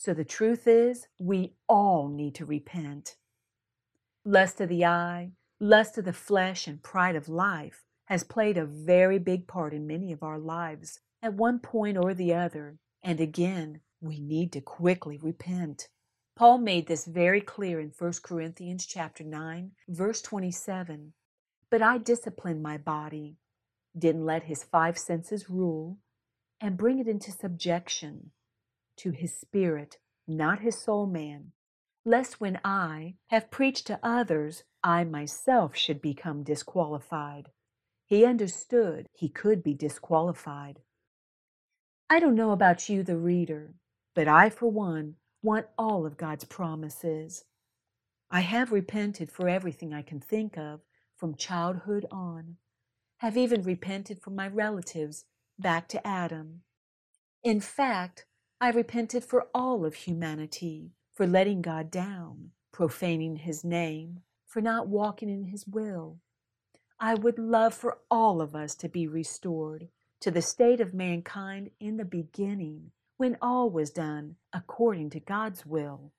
So 0.00 0.14
the 0.14 0.24
truth 0.24 0.68
is, 0.68 1.08
we 1.18 1.54
all 1.68 2.08
need 2.08 2.36
to 2.36 2.46
repent. 2.46 3.16
Lust 4.24 4.60
of 4.60 4.68
the 4.68 4.84
eye, 4.84 5.32
lust 5.58 5.98
of 5.98 6.04
the 6.04 6.12
flesh, 6.12 6.68
and 6.68 6.80
pride 6.80 7.16
of 7.16 7.28
life 7.28 7.84
has 8.04 8.22
played 8.22 8.56
a 8.56 8.64
very 8.64 9.18
big 9.18 9.48
part 9.48 9.74
in 9.74 9.88
many 9.88 10.12
of 10.12 10.22
our 10.22 10.38
lives 10.38 11.00
at 11.20 11.34
one 11.34 11.58
point 11.58 11.98
or 11.98 12.14
the 12.14 12.32
other. 12.32 12.78
And 13.02 13.20
again, 13.20 13.80
we 14.00 14.20
need 14.20 14.52
to 14.52 14.60
quickly 14.60 15.18
repent. 15.20 15.88
Paul 16.36 16.58
made 16.58 16.86
this 16.86 17.04
very 17.04 17.40
clear 17.40 17.80
in 17.80 17.92
1 17.98 18.12
Corinthians 18.22 18.86
chapter 18.86 19.24
9, 19.24 19.72
verse 19.88 20.22
27. 20.22 21.12
But 21.70 21.82
I 21.82 21.98
disciplined 21.98 22.62
my 22.62 22.78
body, 22.78 23.38
didn't 23.98 24.24
let 24.24 24.44
his 24.44 24.62
five 24.62 24.96
senses 24.96 25.50
rule, 25.50 25.98
and 26.60 26.76
bring 26.76 27.00
it 27.00 27.08
into 27.08 27.32
subjection 27.32 28.30
to 28.98 29.10
his 29.10 29.38
spirit, 29.38 29.98
not 30.26 30.60
his 30.60 30.76
soul 30.76 31.06
man, 31.06 31.52
lest 32.04 32.40
when 32.40 32.60
I 32.64 33.16
have 33.28 33.50
preached 33.50 33.86
to 33.88 34.00
others, 34.02 34.64
I 34.82 35.04
myself 35.04 35.76
should 35.76 36.00
become 36.00 36.42
disqualified. 36.42 37.50
He 38.06 38.24
understood 38.24 39.06
he 39.12 39.28
could 39.28 39.62
be 39.62 39.74
disqualified. 39.74 40.80
I 42.08 42.20
don't 42.20 42.34
know 42.34 42.52
about 42.52 42.88
you, 42.88 43.02
the 43.02 43.18
reader, 43.18 43.74
but 44.14 44.28
I, 44.28 44.48
for 44.48 44.70
one, 44.70 45.16
want 45.42 45.66
all 45.76 46.06
of 46.06 46.16
God's 46.16 46.44
promises. 46.44 47.44
I 48.30 48.40
have 48.40 48.72
repented 48.72 49.30
for 49.30 49.48
everything 49.48 49.92
I 49.92 50.02
can 50.02 50.20
think 50.20 50.56
of 50.56 50.80
from 51.16 51.34
childhood 51.34 52.06
on, 52.10 52.56
have 53.18 53.36
even 53.36 53.62
repented 53.62 54.20
for 54.22 54.30
my 54.30 54.48
relatives 54.48 55.24
back 55.58 55.88
to 55.88 56.06
Adam. 56.06 56.62
In 57.42 57.60
fact, 57.60 58.26
I 58.60 58.70
repented 58.70 59.22
for 59.22 59.46
all 59.54 59.84
of 59.84 59.94
humanity, 59.94 60.90
for 61.14 61.28
letting 61.28 61.62
God 61.62 61.92
down, 61.92 62.50
profaning 62.72 63.36
His 63.36 63.62
name, 63.62 64.20
for 64.46 64.60
not 64.60 64.88
walking 64.88 65.28
in 65.28 65.44
His 65.44 65.66
will. 65.66 66.18
I 66.98 67.14
would 67.14 67.38
love 67.38 67.72
for 67.72 67.98
all 68.10 68.40
of 68.40 68.56
us 68.56 68.74
to 68.76 68.88
be 68.88 69.06
restored 69.06 69.88
to 70.20 70.32
the 70.32 70.42
state 70.42 70.80
of 70.80 70.92
mankind 70.92 71.70
in 71.78 71.98
the 71.98 72.04
beginning, 72.04 72.90
when 73.16 73.36
all 73.40 73.70
was 73.70 73.90
done 73.90 74.34
according 74.52 75.10
to 75.10 75.20
God's 75.20 75.64
will. 75.64 76.12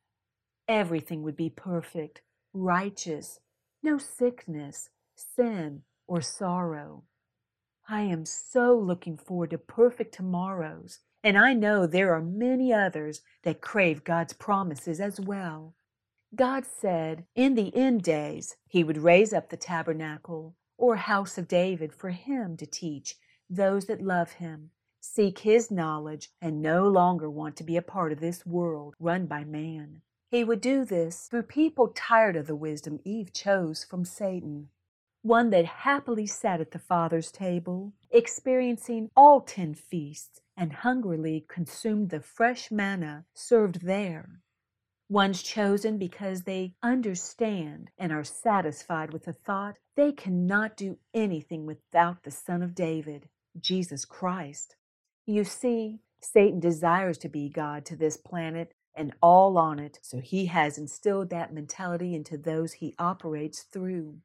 Everything 0.66 1.24
would 1.24 1.36
be 1.36 1.50
perfect, 1.50 2.22
righteous, 2.54 3.42
no 3.84 3.98
sickness, 3.98 4.90
sin, 5.16 5.82
or 6.08 6.22
sorrow. 6.22 7.04
I 7.90 8.04
am 8.04 8.26
so 8.26 8.78
looking 8.78 9.18
forward 9.18 9.50
to 9.50 9.58
perfect 9.58 10.14
tomorrows 10.14 11.00
and 11.24 11.38
I 11.38 11.54
know 11.54 11.86
there 11.86 12.14
are 12.14 12.22
many 12.22 12.74
others 12.74 13.22
that 13.44 13.62
crave 13.62 14.04
God's 14.04 14.34
promises 14.34 15.00
as 15.00 15.20
well. 15.20 15.76
God 16.36 16.66
said 16.66 17.26
in 17.36 17.56
the 17.56 17.76
end 17.76 18.04
days 18.04 18.56
he 18.68 18.84
would 18.84 18.98
raise 18.98 19.34
up 19.34 19.50
the 19.50 19.58
tabernacle 19.58 20.56
or 20.78 20.96
house 20.96 21.38
of 21.38 21.48
David 21.48 21.94
for 21.94 22.12
him 22.12 22.56
to 22.58 22.66
teach 22.66 23.16
those 23.50 23.86
that 23.86 24.02
love 24.02 24.34
him, 24.34 24.70
seek 25.02 25.40
his 25.40 25.72
knowledge, 25.72 26.30
and 26.42 26.62
no 26.62 26.88
longer 26.88 27.30
want 27.30 27.58
to 27.58 27.64
be 27.64 27.76
a 27.76 27.82
part 27.82 28.12
of 28.12 28.20
this 28.20 28.46
world 28.46 28.94
run 29.00 29.26
by 29.26 29.44
man. 29.44 30.02
He 30.30 30.44
would 30.44 30.62
do 30.62 30.86
this 30.86 31.28
through 31.28 31.44
people 31.44 31.88
tired 31.96 32.36
of 32.36 32.48
the 32.48 32.56
wisdom 32.56 33.00
Eve 33.04 33.34
chose 33.34 33.84
from 33.84 34.06
Satan 34.06 34.70
one 35.22 35.50
that 35.50 35.66
happily 35.66 36.26
sat 36.26 36.62
at 36.62 36.72
the 36.72 36.80
Father's 36.80 37.32
table, 37.32 37.94
experiencing 38.10 39.10
all 39.16 39.42
ten 39.42 39.74
feasts, 39.74 40.40
and 40.60 40.74
hungrily 40.74 41.46
consumed 41.50 42.12
the 42.12 42.22
fresh 42.22 42.72
manna 42.72 43.26
served 43.36 43.88
there. 43.88 44.42
ones 45.10 45.44
chosen 45.44 45.98
because 46.00 46.44
they 46.44 46.74
understand 46.84 47.92
and 48.00 48.12
are 48.12 48.24
satisfied 48.26 49.14
with 49.14 49.26
the 49.26 49.34
thought 49.34 49.78
they 49.96 50.12
cannot 50.12 50.78
do 50.78 50.98
anything 51.14 51.66
without 51.66 52.24
the 52.24 52.32
Son 52.32 52.64
of 52.64 52.76
David, 52.76 53.30
Jesus 53.60 54.06
Christ. 54.06 54.76
You 55.28 55.44
see, 55.46 56.00
Satan 56.22 56.60
desires 56.60 57.18
to 57.20 57.30
be 57.30 57.50
God 57.50 57.86
to 57.88 57.96
this 57.98 58.18
planet 58.18 58.74
and 58.96 59.14
all 59.22 59.58
on 59.58 59.80
it, 59.80 60.00
so 60.02 60.20
he 60.20 60.48
has 60.48 60.78
instilled 60.78 61.30
that 61.32 61.54
mentality 61.54 62.16
into 62.16 62.38
those 62.38 62.74
he 62.74 62.96
operates 63.00 63.64
through. 63.64 64.18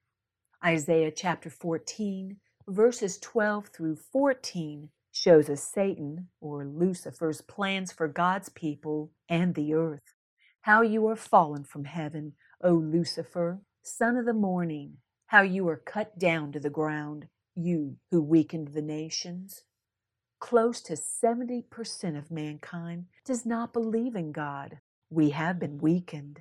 Isaiah 0.64 1.12
chapter 1.12 1.50
14, 1.50 2.38
verses 2.69 3.19
12 3.19 3.69
through 3.69 3.97
14 3.97 4.91
shows 5.14 5.49
us 5.49 5.62
Satan, 5.62 6.26
or 6.40 6.66
Lucifer's, 6.66 7.40
plans 7.40 7.92
for 7.92 8.09
God's 8.09 8.49
people 8.49 9.12
and 9.28 9.54
the 9.54 9.73
earth. 9.73 10.14
How 10.62 10.83
you 10.83 11.06
are 11.06 11.14
fallen 11.14 11.62
from 11.62 11.85
heaven, 11.85 12.33
O 12.61 12.73
Lucifer, 12.73 13.61
son 13.80 14.16
of 14.16 14.26
the 14.26 14.35
morning, 14.35 14.97
how 15.26 15.42
you 15.42 15.68
are 15.68 15.76
cut 15.76 16.18
down 16.18 16.50
to 16.50 16.59
the 16.59 16.68
ground, 16.68 17.28
you 17.54 17.97
who 18.11 18.21
weakened 18.21 18.68
the 18.68 18.83
nations. 18.83 19.62
Close 20.40 20.80
to 20.83 20.94
70% 20.94 22.18
of 22.18 22.33
mankind 22.33 23.04
does 23.25 23.47
not 23.47 23.73
believe 23.73 24.16
in 24.16 24.33
God. 24.33 24.80
We 25.11 25.30
have 25.30 25.61
been 25.61 25.78
weakened. 25.78 26.40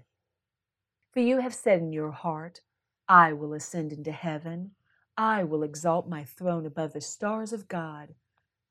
For 1.13 1.20
you 1.20 1.38
have 1.42 1.53
said 1.53 1.80
in 1.80 1.94
your 1.94 2.12
heart, 2.12 2.62
I 3.08 3.34
will 3.34 3.53
ascend 3.53 3.94
into 3.94 4.12
heaven. 4.12 4.72
I 5.15 5.44
will 5.44 5.62
exalt 5.62 6.10
my 6.10 6.24
throne 6.24 6.65
above 6.65 6.94
the 6.94 7.01
stars 7.01 7.53
of 7.53 7.68
God. 7.68 8.15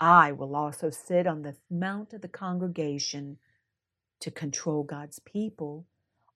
I 0.02 0.32
will 0.32 0.56
also 0.56 0.90
sit 0.90 1.28
on 1.28 1.42
the 1.42 1.54
mount 1.70 2.12
of 2.12 2.22
the 2.22 2.28
congregation 2.28 3.38
to 4.18 4.32
control 4.32 4.82
God's 4.82 5.20
people 5.20 5.86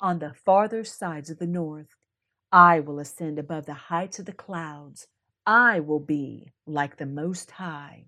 on 0.00 0.20
the 0.20 0.34
farther 0.34 0.84
sides 0.84 1.30
of 1.30 1.40
the 1.40 1.48
north. 1.48 1.96
I 2.52 2.78
will 2.78 3.00
ascend 3.00 3.40
above 3.40 3.66
the 3.66 3.74
heights 3.74 4.20
of 4.20 4.26
the 4.26 4.32
clouds. 4.32 5.08
I 5.44 5.80
will 5.80 5.98
be 5.98 6.52
like 6.64 6.98
the 6.98 7.06
Most 7.06 7.50
High. 7.50 8.04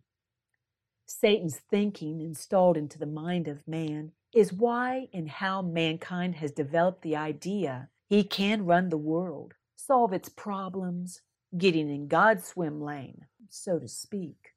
Satan's 1.07 1.57
thinking 1.57 2.21
installed 2.21 2.77
into 2.77 3.01
the 3.01 3.05
mind 3.05 3.49
of 3.49 3.67
man 3.67 4.13
is 4.33 4.53
why 4.53 5.09
and 5.13 5.29
how 5.29 5.61
mankind 5.61 6.37
has 6.37 6.53
developed 6.53 7.03
the 7.03 7.17
idea 7.17 7.89
he 8.09 8.23
can 8.23 8.65
run 8.65 8.91
the 8.91 8.97
world, 8.97 9.55
solve 9.75 10.13
its 10.13 10.29
problems, 10.29 11.23
getting 11.57 11.91
in 11.91 12.07
God's 12.07 12.47
swim 12.47 12.81
lane, 12.81 13.27
so 13.49 13.81
to 13.81 13.89
speak. 13.89 14.55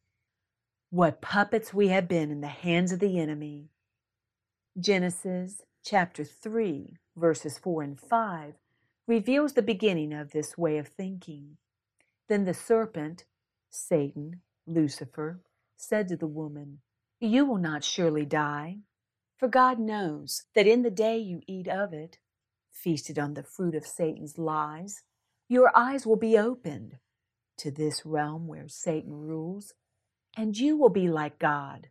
What 0.94 1.22
puppets 1.22 1.74
we 1.74 1.88
have 1.88 2.10
been 2.10 2.32
in 2.32 2.42
the 2.42 2.48
hands 2.48 2.92
of 2.92 3.00
the 3.00 3.18
enemy. 3.18 3.70
Genesis 4.78 5.62
chapter 5.86 6.26
3, 6.26 6.98
verses 7.16 7.58
4 7.58 7.82
and 7.82 7.98
5 7.98 8.56
reveals 9.08 9.54
the 9.54 9.62
beginning 9.62 10.12
of 10.12 10.32
this 10.32 10.58
way 10.58 10.78
of 10.78 10.90
thinking. 10.90 11.56
Then 12.28 12.44
the 12.44 12.54
serpent, 12.54 13.24
Satan, 13.70 14.42
Lucifer, 14.68 15.40
said 15.78 16.10
to 16.10 16.18
the 16.18 16.28
woman, 16.28 16.80
You 17.22 17.46
will 17.46 17.58
not 17.58 17.86
surely 17.86 18.26
die, 18.26 18.80
for 19.38 19.48
God 19.48 19.80
knows 19.80 20.44
that 20.56 20.68
in 20.68 20.82
the 20.82 20.92
day 20.92 21.18
you 21.18 21.40
eat 21.48 21.70
of 21.70 21.94
it, 21.94 22.18
feasted 22.70 23.18
on 23.18 23.36
the 23.36 23.44
fruit 23.44 23.76
of 23.76 23.88
Satan's 23.88 24.38
lies, 24.38 25.04
your 25.48 25.72
eyes 25.74 26.06
will 26.06 26.18
be 26.18 26.38
opened 26.38 26.98
to 27.60 27.72
this 27.72 28.06
realm 28.06 28.46
where 28.46 28.68
Satan 28.68 29.14
rules, 29.14 29.74
and 30.36 30.58
you 30.58 30.78
will 30.78 30.90
be 30.90 31.10
like 31.10 31.40
God. 31.40 31.90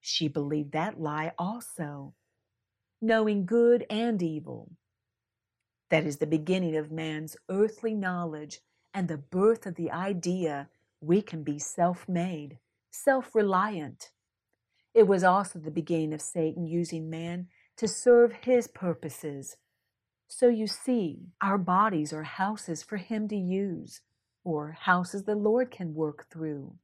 She 0.00 0.28
believed 0.28 0.72
that 0.72 1.00
lie 1.00 1.32
also, 1.38 2.14
knowing 3.00 3.46
good 3.46 3.86
and 3.88 4.22
evil. 4.22 4.72
That 5.90 6.04
is 6.04 6.16
the 6.16 6.26
beginning 6.26 6.76
of 6.76 6.90
man's 6.90 7.36
earthly 7.48 7.94
knowledge 7.94 8.60
and 8.94 9.08
the 9.08 9.18
birth 9.18 9.66
of 9.66 9.76
the 9.76 9.90
idea 9.90 10.68
we 11.00 11.22
can 11.22 11.42
be 11.42 11.58
self 11.58 12.08
made 12.08 12.58
self 12.90 13.34
reliant. 13.34 14.10
It 14.94 15.06
was 15.06 15.24
also 15.24 15.58
the 15.58 15.70
beginning 15.70 16.12
of 16.12 16.20
Satan 16.20 16.66
using 16.66 17.08
man 17.08 17.48
to 17.76 17.88
serve 17.88 18.32
his 18.42 18.68
purposes. 18.68 19.56
So 20.28 20.48
you 20.48 20.66
see, 20.66 21.28
our 21.40 21.58
bodies 21.58 22.12
are 22.12 22.22
houses 22.22 22.82
for 22.82 22.98
him 22.98 23.28
to 23.28 23.36
use, 23.36 24.00
or 24.44 24.72
houses 24.72 25.24
the 25.24 25.34
Lord 25.34 25.70
can 25.70 25.94
work 25.94 26.26
through. 26.30 26.74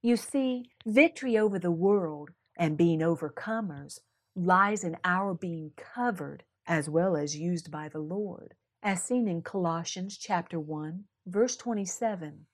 You 0.00 0.16
see, 0.16 0.70
victory 0.86 1.36
over 1.36 1.58
the 1.58 1.72
world 1.72 2.30
and 2.56 2.78
being 2.78 3.00
overcomers 3.00 3.98
lies 4.36 4.84
in 4.84 4.96
our 5.04 5.34
being 5.34 5.72
covered 5.76 6.44
as 6.66 6.88
well 6.88 7.16
as 7.16 7.36
used 7.36 7.72
by 7.72 7.88
the 7.88 7.98
Lord, 7.98 8.54
as 8.80 9.02
seen 9.02 9.26
in 9.26 9.42
Colossians 9.42 10.16
chapter 10.16 10.60
1, 10.60 11.04
verse 11.26 11.56
27. 11.56 12.46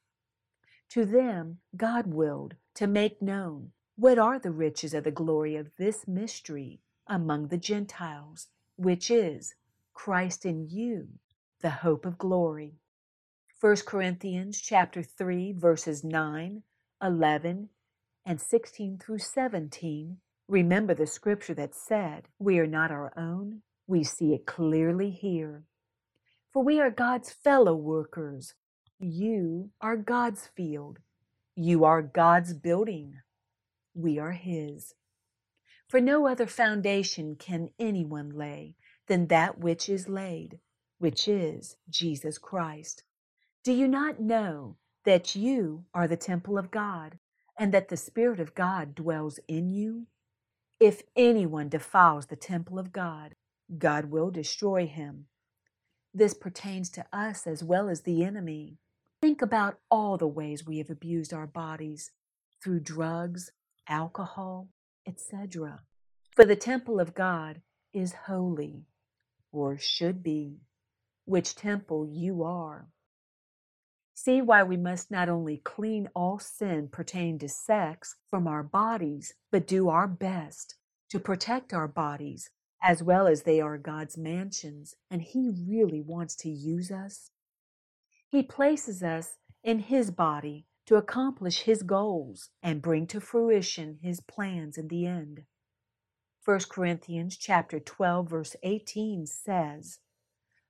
To 0.91 1.05
them 1.05 1.59
God 1.77 2.07
willed 2.07 2.55
to 2.77 2.87
make 2.87 3.21
known 3.21 3.73
what 3.97 4.19
are 4.19 4.39
the 4.39 4.51
riches 4.51 4.95
of 4.95 5.05
the 5.05 5.11
glory 5.11 5.55
of 5.55 5.71
this 5.77 6.09
mystery 6.09 6.81
among 7.07 7.49
the 7.49 7.59
Gentiles, 7.59 8.49
which 8.77 9.11
is 9.11 9.55
Christ 9.93 10.47
in 10.47 10.67
you, 10.71 11.09
the 11.61 11.71
hope 11.71 12.07
of 12.07 12.17
glory. 12.17 12.79
1 13.61 13.77
Corinthians 13.87 14.61
chapter 14.63 15.03
3 15.03 15.53
verses 15.53 16.03
9, 16.03 16.63
11, 17.05 17.69
and 18.25 18.41
16 18.41 18.99
through 18.99 19.19
17. 19.19 20.17
Remember 20.49 20.95
the 20.95 21.07
scripture 21.07 21.55
that 21.55 21.75
said, 21.75 22.29
We 22.39 22.59
are 22.59 22.67
not 22.67 22.91
our 22.91 23.13
own. 23.17 23.61
We 23.87 24.03
see 24.03 24.33
it 24.33 24.47
clearly 24.47 25.11
here. 25.11 25.65
For 26.53 26.65
we 26.65 26.81
are 26.81 26.91
God's 26.91 27.31
fellow 27.31 27.75
workers. 27.75 28.55
You 28.99 29.71
are 29.81 29.97
God's 29.97 30.49
field. 30.57 30.99
You 31.55 31.85
are 31.85 32.01
God's 32.01 32.55
building. 32.55 33.17
We 33.95 34.19
are 34.19 34.33
His. 34.33 34.95
For 35.89 36.01
no 36.01 36.27
other 36.27 36.47
foundation 36.47 37.37
can 37.37 37.69
anyone 37.79 38.31
lay 38.31 38.77
than 39.09 39.27
that 39.27 39.59
which 39.59 39.89
is 39.89 40.09
laid, 40.09 40.59
which 40.99 41.29
is 41.29 41.77
Jesus 41.91 42.39
Christ. 42.39 43.05
Do 43.63 43.73
you 43.73 43.87
not 43.87 44.21
know 44.21 44.77
that 45.05 45.37
you 45.37 45.85
are 45.95 46.09
the 46.09 46.17
temple 46.17 46.59
of 46.59 46.71
God 46.71 47.19
and 47.59 47.73
that 47.73 47.89
the 47.89 47.97
Spirit 47.97 48.41
of 48.41 48.55
God 48.55 48.95
dwells 48.95 49.39
in 49.49 49.71
you? 49.71 50.07
If 50.81 51.03
anyone 51.17 51.69
defiles 51.69 52.27
the 52.27 52.37
temple 52.37 52.79
of 52.79 52.93
God, 52.93 53.35
God 53.79 54.07
will 54.07 54.31
destroy 54.31 54.87
him. 54.87 55.27
This 56.13 56.35
pertains 56.35 56.91
to 56.91 57.07
us 57.13 57.47
as 57.47 57.65
well 57.65 57.89
as 57.89 58.03
the 58.03 58.25
enemy. 58.25 58.79
Think 59.23 59.43
about 59.43 59.79
all 59.91 60.17
the 60.17 60.29
ways 60.29 60.67
we 60.67 60.79
have 60.79 60.91
abused 60.91 61.33
our 61.33 61.47
bodies 61.47 62.13
through 62.63 62.81
drugs, 62.81 63.51
alcohol, 63.89 64.69
etc. 65.07 65.81
For 66.35 66.45
the 66.45 66.57
temple 66.57 67.01
of 67.01 67.15
God 67.15 67.63
is 67.93 68.15
holy, 68.27 68.85
or 69.53 69.79
should 69.79 70.23
be, 70.23 70.59
which 71.25 71.55
temple 71.55 72.07
you 72.11 72.43
are. 72.43 72.89
See 74.15 74.41
why 74.41 74.63
we 74.63 74.77
must 74.77 75.11
not 75.11 75.29
only 75.29 75.59
clean 75.59 76.09
all 76.15 76.39
sin 76.39 76.89
pertaining 76.89 77.39
to 77.41 77.49
sex 77.49 78.17
from 78.31 78.47
our 78.47 78.63
bodies, 78.63 79.35
but 79.51 79.67
do 79.67 79.89
our 79.89 80.09
best 80.09 80.77
to 81.11 81.21
protect 81.21 81.75
our 81.75 81.89
bodies 81.89 82.51
as 82.83 83.03
well 83.03 83.27
as 83.27 83.43
they 83.43 83.61
are 83.61 83.79
God's 83.79 84.17
mansions, 84.17 84.95
and 85.11 85.21
He 85.23 85.51
really 85.69 86.01
wants 86.01 86.37
to 86.37 86.49
use 86.49 86.91
us 86.91 87.31
he 88.35 88.43
places 88.43 89.01
us 89.01 89.37
in 89.63 89.79
His 89.79 90.11
body 90.11 90.67
to 90.87 90.97
accomplish 90.97 91.61
His 91.63 91.85
goals 91.85 92.51
and 92.65 92.83
bring 92.83 93.07
to 93.07 93.21
fruition 93.21 94.01
His 94.03 94.19
plans 94.19 94.77
in 94.77 94.89
the 94.89 95.07
end. 95.07 95.45
1 96.45 96.59
Corinthians 96.69 97.37
chapter 97.37 97.79
12 97.79 98.29
verse 98.29 98.57
18 98.65 99.27
says, 99.27 100.01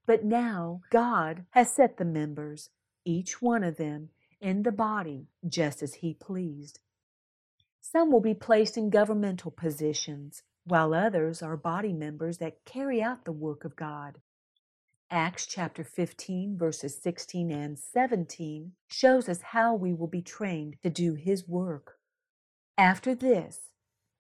But 0.05 0.27
now 0.27 0.83
God 0.91 1.47
has 1.53 1.73
set 1.73 1.97
the 1.97 2.05
members, 2.05 2.69
each 3.05 3.41
one 3.41 3.63
of 3.65 3.77
them, 3.77 4.11
in 4.41 4.63
the 4.63 4.73
body 4.73 5.29
just 5.49 5.83
as 5.83 5.95
he 5.95 6.13
pleased. 6.13 6.81
Some 7.81 8.11
will 8.11 8.21
be 8.21 8.35
placed 8.35 8.77
in 8.77 8.91
governmental 8.91 9.51
positions, 9.51 10.43
while 10.65 10.95
others 10.95 11.43
are 11.43 11.57
body 11.57 11.93
members 11.93 12.39
that 12.39 12.65
carry 12.65 13.03
out 13.03 13.25
the 13.25 13.33
work 13.33 13.65
of 13.65 13.77
God. 13.77 14.19
Acts 15.11 15.47
chapter 15.47 15.85
15, 15.85 16.59
verses 16.59 17.01
16 17.01 17.51
and 17.51 17.79
17 17.79 18.73
shows 18.89 19.29
us 19.29 19.41
how 19.43 19.75
we 19.75 19.93
will 19.93 20.09
be 20.09 20.23
trained 20.23 20.77
to 20.83 20.91
do 20.91 21.15
His 21.15 21.47
work. 21.47 21.99
After 22.77 23.15
this, 23.15 23.71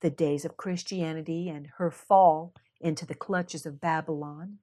the 0.00 0.10
days 0.10 0.44
of 0.44 0.56
Christianity 0.56 1.48
and 1.48 1.68
her 1.78 1.90
fall 1.90 2.54
into 2.80 3.04
the 3.06 3.14
clutches 3.14 3.66
of 3.66 3.80
Babylon, 3.80 4.58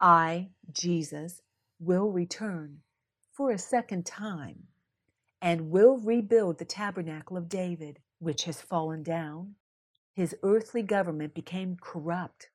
I, 0.00 0.50
Jesus, 0.70 1.40
will 1.80 2.10
return 2.10 2.78
for 3.32 3.50
a 3.52 3.58
second 3.58 4.06
time 4.06 4.64
and 5.42 5.70
will 5.70 5.98
rebuild 5.98 6.58
the 6.58 6.64
tabernacle 6.66 7.36
of 7.36 7.48
David, 7.48 8.00
which 8.20 8.44
has 8.44 8.60
fallen 8.62 9.02
down. 9.02 9.56
His 10.14 10.36
earthly 10.42 10.82
government 10.82 11.34
became 11.34 11.76
corrupt 11.80 12.48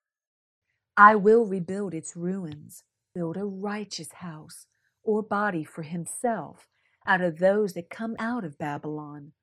I 0.97 1.15
will 1.15 1.45
rebuild 1.45 1.95
its 1.95 2.15
ruins, 2.15 2.83
build 3.15 3.37
a 3.37 3.45
righteous 3.45 4.13
house 4.13 4.67
or 5.03 5.23
body 5.23 5.63
for 5.63 5.81
himself 5.83 6.67
out 7.07 7.21
of 7.21 7.39
those 7.39 7.73
that 7.73 7.89
come 7.89 8.15
out 8.19 8.45
of 8.45 8.59
Babylon, 8.59 9.33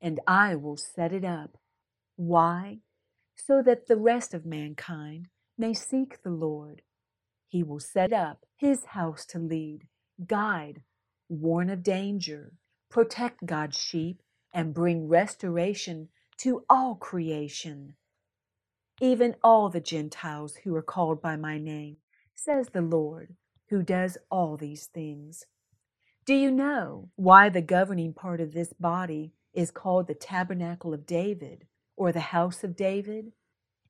and 0.00 0.20
I 0.26 0.56
will 0.56 0.76
set 0.76 1.12
it 1.12 1.24
up. 1.24 1.58
Why? 2.16 2.80
So 3.36 3.62
that 3.62 3.88
the 3.88 3.96
rest 3.96 4.34
of 4.34 4.46
mankind 4.46 5.28
may 5.58 5.74
seek 5.74 6.22
the 6.22 6.30
Lord. 6.30 6.82
He 7.48 7.62
will 7.62 7.80
set 7.80 8.12
up 8.12 8.46
his 8.56 8.86
house 8.86 9.26
to 9.26 9.38
lead, 9.38 9.88
guide, 10.26 10.82
warn 11.28 11.70
of 11.70 11.82
danger, 11.82 12.52
protect 12.90 13.46
God's 13.46 13.78
sheep, 13.78 14.22
and 14.52 14.74
bring 14.74 15.08
restoration 15.08 16.08
to 16.38 16.64
all 16.68 16.94
creation 16.94 17.94
even 19.00 19.36
all 19.44 19.68
the 19.68 19.80
Gentiles 19.80 20.56
who 20.64 20.74
are 20.74 20.82
called 20.82 21.22
by 21.22 21.36
my 21.36 21.58
name, 21.58 21.98
says 22.34 22.70
the 22.70 22.82
Lord, 22.82 23.36
who 23.68 23.82
does 23.82 24.18
all 24.30 24.56
these 24.56 24.86
things. 24.86 25.44
Do 26.24 26.34
you 26.34 26.50
know 26.50 27.10
why 27.16 27.48
the 27.48 27.62
governing 27.62 28.12
part 28.12 28.40
of 28.40 28.52
this 28.52 28.72
body 28.72 29.32
is 29.54 29.70
called 29.70 30.06
the 30.06 30.14
tabernacle 30.14 30.92
of 30.92 31.06
David 31.06 31.66
or 31.96 32.12
the 32.12 32.20
house 32.20 32.64
of 32.64 32.76
David? 32.76 33.32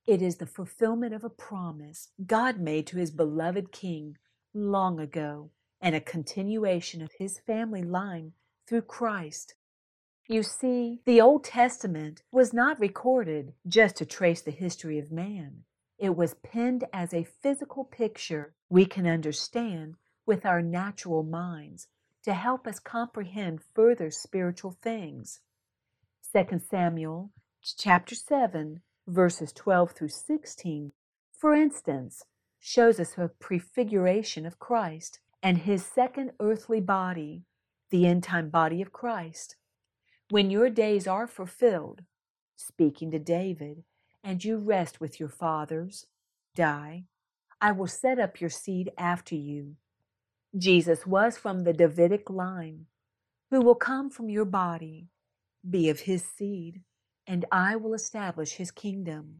It 0.06 0.22
is 0.22 0.36
the 0.36 0.46
fulfillment 0.46 1.14
of 1.14 1.24
a 1.24 1.30
promise 1.30 2.08
God 2.26 2.60
made 2.60 2.86
to 2.88 2.98
his 2.98 3.10
beloved 3.10 3.72
king 3.72 4.16
long 4.54 5.00
ago 5.00 5.50
and 5.80 5.94
a 5.94 6.00
continuation 6.00 7.02
of 7.02 7.12
his 7.18 7.38
family 7.38 7.82
line 7.82 8.32
through 8.66 8.82
Christ. 8.82 9.54
You 10.26 10.42
see, 10.42 11.00
the 11.06 11.20
Old 11.20 11.44
Testament 11.44 12.22
was 12.30 12.52
not 12.52 12.78
recorded 12.78 13.54
just 13.66 13.96
to 13.96 14.06
trace 14.06 14.42
the 14.42 14.50
history 14.50 14.98
of 14.98 15.10
man. 15.10 15.64
It 15.98 16.16
was 16.16 16.34
penned 16.34 16.84
as 16.92 17.14
a 17.14 17.24
physical 17.24 17.84
picture 17.84 18.54
we 18.68 18.84
can 18.84 19.06
understand 19.06 19.96
with 20.26 20.44
our 20.44 20.60
natural 20.60 21.22
minds 21.22 21.88
to 22.24 22.34
help 22.34 22.66
us 22.66 22.78
comprehend 22.78 23.60
further 23.74 24.10
spiritual 24.10 24.76
things. 24.82 25.40
2 26.32 26.60
Samuel 26.68 27.30
chapter 27.76 28.14
7 28.14 28.82
verses 29.06 29.52
12 29.52 29.92
through 29.92 30.08
16 30.08 30.92
for 31.32 31.54
instance 31.54 32.24
shows 32.60 33.00
us 33.00 33.14
a 33.16 33.28
prefiguration 33.28 34.44
of 34.44 34.58
Christ 34.58 35.20
and 35.42 35.58
his 35.58 35.84
second 35.84 36.32
earthly 36.40 36.80
body, 36.80 37.44
the 37.90 38.06
end 38.06 38.22
time 38.24 38.50
body 38.50 38.82
of 38.82 38.92
Christ. 38.92 39.56
When 40.30 40.50
your 40.50 40.68
days 40.68 41.06
are 41.06 41.26
fulfilled, 41.26 42.02
speaking 42.56 43.10
to 43.12 43.18
David, 43.18 43.84
and 44.22 44.44
you 44.44 44.58
rest 44.58 45.00
with 45.00 45.18
your 45.20 45.28
fathers, 45.28 46.06
die, 46.54 47.04
I 47.60 47.72
will 47.72 47.86
set 47.86 48.18
up 48.18 48.40
your 48.40 48.50
seed 48.50 48.92
after 48.98 49.34
you. 49.34 49.76
Jesus 50.56 51.06
was 51.06 51.38
from 51.38 51.64
the 51.64 51.72
Davidic 51.72 52.28
line, 52.30 52.86
who 53.50 53.60
will 53.60 53.74
come 53.74 54.10
from 54.10 54.28
your 54.28 54.44
body, 54.44 55.08
be 55.68 55.88
of 55.88 56.00
his 56.00 56.24
seed, 56.24 56.82
and 57.26 57.44
I 57.52 57.76
will 57.76 57.94
establish 57.94 58.52
his 58.52 58.70
kingdom. 58.70 59.38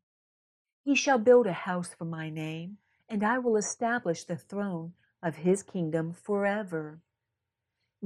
He 0.85 0.95
shall 0.95 1.19
build 1.19 1.47
a 1.47 1.53
house 1.53 1.91
for 1.97 2.05
my 2.05 2.31
name, 2.31 2.79
and 3.09 3.25
I 3.25 3.39
will 3.39 3.57
establish 3.57 4.25
the 4.25 4.37
throne 4.37 4.93
of 5.23 5.37
his 5.37 5.63
kingdom 5.63 6.13
forever. 6.13 7.01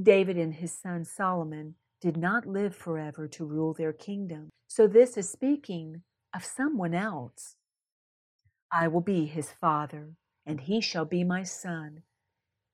David 0.00 0.38
and 0.38 0.54
his 0.54 0.72
son 0.72 1.04
Solomon 1.04 1.74
did 2.00 2.16
not 2.16 2.46
live 2.46 2.74
forever 2.74 3.28
to 3.28 3.44
rule 3.44 3.74
their 3.74 3.92
kingdom. 3.92 4.48
So 4.66 4.86
this 4.86 5.16
is 5.16 5.30
speaking 5.30 6.02
of 6.34 6.44
someone 6.44 6.94
else. 6.94 7.56
I 8.72 8.88
will 8.88 9.02
be 9.02 9.26
his 9.26 9.50
father, 9.52 10.14
and 10.46 10.60
he 10.60 10.80
shall 10.80 11.04
be 11.04 11.24
my 11.24 11.42
son. 11.42 12.02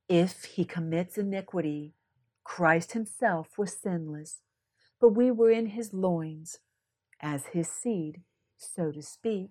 If 0.09 0.45
he 0.45 0.65
commits 0.65 1.19
iniquity, 1.19 1.95
Christ 2.45 2.93
himself 2.93 3.59
was 3.59 3.77
sinless, 3.77 4.43
but 5.01 5.11
we 5.11 5.31
were 5.31 5.51
in 5.51 5.67
his 5.67 5.93
loins, 5.93 6.61
as 7.21 7.47
his 7.47 7.69
seed, 7.69 8.23
so 8.57 8.93
to 8.93 9.03
speak, 9.03 9.51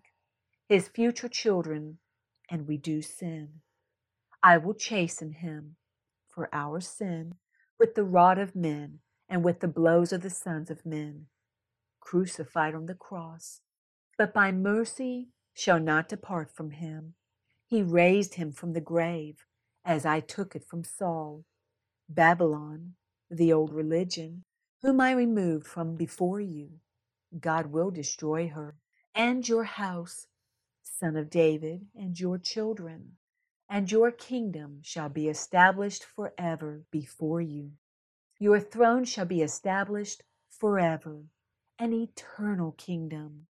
his 0.68 0.88
future 0.88 1.30
children, 1.30 2.00
and 2.50 2.68
we 2.68 2.78
do 2.78 3.02
sin. 3.02 3.62
I 4.44 4.58
will 4.58 4.76
chasten 4.76 5.32
him 5.34 5.76
for 6.30 6.50
our 6.54 6.80
sin 6.80 7.36
with 7.80 7.96
the 7.96 8.04
rod 8.04 8.38
of 8.38 8.56
men 8.56 9.00
and 9.30 9.44
with 9.44 9.60
the 9.60 9.68
blows 9.68 10.14
of 10.14 10.22
the 10.22 10.30
sons 10.30 10.70
of 10.72 10.86
men, 10.86 11.28
crucified 12.00 12.76
on 12.76 12.86
the 12.86 12.96
cross. 12.96 13.62
But 14.18 14.34
by 14.34 14.52
mercy 14.52 15.30
shall 15.54 15.80
not 15.80 16.10
depart 16.10 16.52
from 16.56 16.72
him. 16.72 17.16
He 17.68 17.84
raised 17.84 18.36
him 18.36 18.52
from 18.52 18.74
the 18.74 18.82
grave, 18.82 19.46
as 19.86 20.06
I 20.06 20.20
took 20.22 20.56
it 20.56 20.66
from 20.66 20.84
Saul. 20.84 21.44
Babylon, 22.10 22.94
the 23.30 23.52
old 23.54 23.74
religion, 23.74 24.46
whom 24.82 25.02
I 25.02 25.12
removed 25.14 25.68
from 25.68 25.96
before 25.96 26.40
you, 26.40 26.80
God 27.40 27.68
will 27.68 27.92
destroy 27.92 28.50
her, 28.50 28.78
and 29.16 29.48
your 29.48 29.66
house, 29.66 30.28
son 30.84 31.18
of 31.18 31.30
David, 31.30 31.88
and 31.96 32.20
your 32.20 32.38
children, 32.38 33.18
and 33.70 33.92
your 33.92 34.12
kingdom 34.12 34.80
shall 34.82 35.10
be 35.10 35.28
established 35.28 36.04
forever 36.04 36.84
before 36.92 37.42
you. 37.42 37.72
Your 38.40 38.60
throne 38.60 39.04
shall 39.04 39.26
be 39.26 39.42
established 39.42 40.24
forever, 40.50 41.24
an 41.80 41.94
eternal 41.94 42.74
kingdom. 42.74 43.48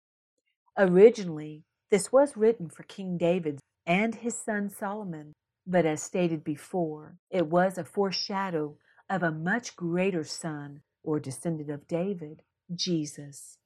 Originally, 0.78 1.64
this 1.90 2.12
was 2.12 2.38
written 2.38 2.70
for 2.70 2.84
King 2.84 3.18
David 3.18 3.60
and 3.86 4.16
his 4.16 4.36
son 4.36 4.70
Solomon, 4.70 5.34
but 5.66 5.86
as 5.86 6.02
stated 6.02 6.44
before, 6.44 7.18
it 7.30 7.48
was 7.48 7.78
a 7.78 7.84
foreshadow 7.84 8.78
of 9.10 9.24
a 9.24 9.32
much 9.32 9.76
greater 9.76 10.24
son 10.24 10.82
or 11.04 11.20
descendant 11.20 11.70
of 11.70 11.88
David, 11.88 12.42
Jesus. 12.74 13.58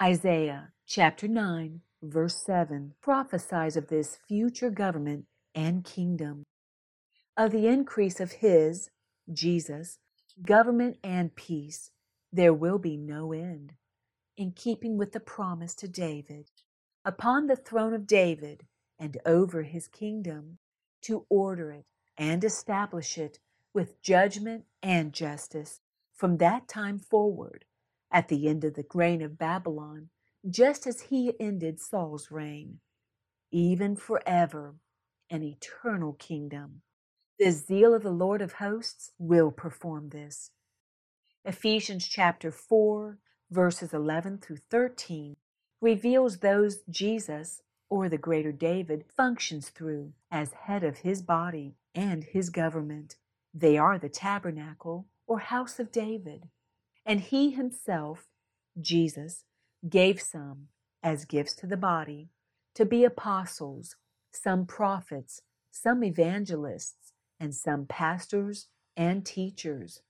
Isaiah 0.00 0.72
chapter 0.86 1.28
9, 1.28 1.80
verse 2.02 2.42
7 2.44 2.94
prophesies 3.00 3.76
of 3.76 3.88
this 3.88 4.18
future 4.28 4.70
government 4.70 5.26
and 5.54 5.84
kingdom, 5.84 6.44
of 7.36 7.52
the 7.52 7.66
increase 7.66 8.20
of 8.20 8.32
his, 8.32 8.90
Jesus, 9.32 9.98
government 10.46 10.98
and 11.02 11.34
peace, 11.34 11.90
there 12.32 12.54
will 12.54 12.78
be 12.78 12.96
no 12.96 13.32
end. 13.32 13.72
In 14.36 14.52
keeping 14.52 14.96
with 14.96 15.12
the 15.12 15.20
promise 15.20 15.74
to 15.76 15.88
David, 15.88 16.50
upon 17.04 17.46
the 17.46 17.56
throne 17.56 17.94
of 17.94 18.06
David 18.06 18.66
and 18.98 19.18
over 19.26 19.62
his 19.62 19.88
kingdom, 19.88 20.58
to 21.02 21.26
order 21.28 21.72
it 21.72 21.86
and 22.18 22.44
establish 22.44 23.18
it 23.18 23.38
with 23.74 24.02
judgment 24.02 24.64
and 24.82 25.12
justice 25.12 25.80
from 26.14 26.36
that 26.38 26.68
time 26.68 26.98
forward, 26.98 27.64
at 28.10 28.28
the 28.28 28.48
end 28.48 28.64
of 28.64 28.74
the 28.74 28.84
reign 28.94 29.22
of 29.22 29.38
Babylon, 29.38 30.10
just 30.48 30.86
as 30.86 31.02
he 31.02 31.32
ended 31.40 31.80
Saul's 31.80 32.30
reign, 32.30 32.80
even 33.50 33.96
forever, 33.96 34.74
an 35.30 35.42
eternal 35.42 36.14
kingdom. 36.14 36.82
The 37.38 37.52
zeal 37.52 37.94
of 37.94 38.02
the 38.02 38.10
Lord 38.10 38.42
of 38.42 38.54
hosts 38.54 39.12
will 39.18 39.50
perform 39.50 40.10
this. 40.10 40.50
Ephesians 41.44 42.06
chapter 42.06 42.50
4, 42.50 43.18
verses 43.50 43.94
11 43.94 44.38
through 44.38 44.58
13 44.70 45.36
reveals 45.80 46.38
those 46.38 46.80
Jesus, 46.90 47.62
or 47.88 48.08
the 48.08 48.18
greater 48.18 48.52
David, 48.52 49.04
functions 49.16 49.70
through 49.70 50.12
as 50.30 50.52
head 50.52 50.84
of 50.84 50.98
his 50.98 51.22
body 51.22 51.76
and 51.94 52.24
his 52.24 52.50
government. 52.50 53.16
They 53.54 53.78
are 53.78 53.98
the 53.98 54.08
tabernacle 54.08 55.06
or 55.26 55.38
house 55.38 55.78
of 55.80 55.90
David. 55.90 56.48
And 57.06 57.20
he 57.20 57.50
himself, 57.50 58.26
Jesus, 58.80 59.44
gave 59.88 60.20
some 60.20 60.68
as 61.02 61.24
gifts 61.24 61.54
to 61.54 61.66
the 61.66 61.76
body 61.76 62.28
to 62.74 62.84
be 62.84 63.04
apostles, 63.04 63.96
some 64.32 64.66
prophets, 64.66 65.42
some 65.70 66.04
evangelists 66.04 67.12
and 67.38 67.54
some 67.54 67.86
pastors 67.86 68.68
and 68.96 69.24
teachers. 69.24 70.02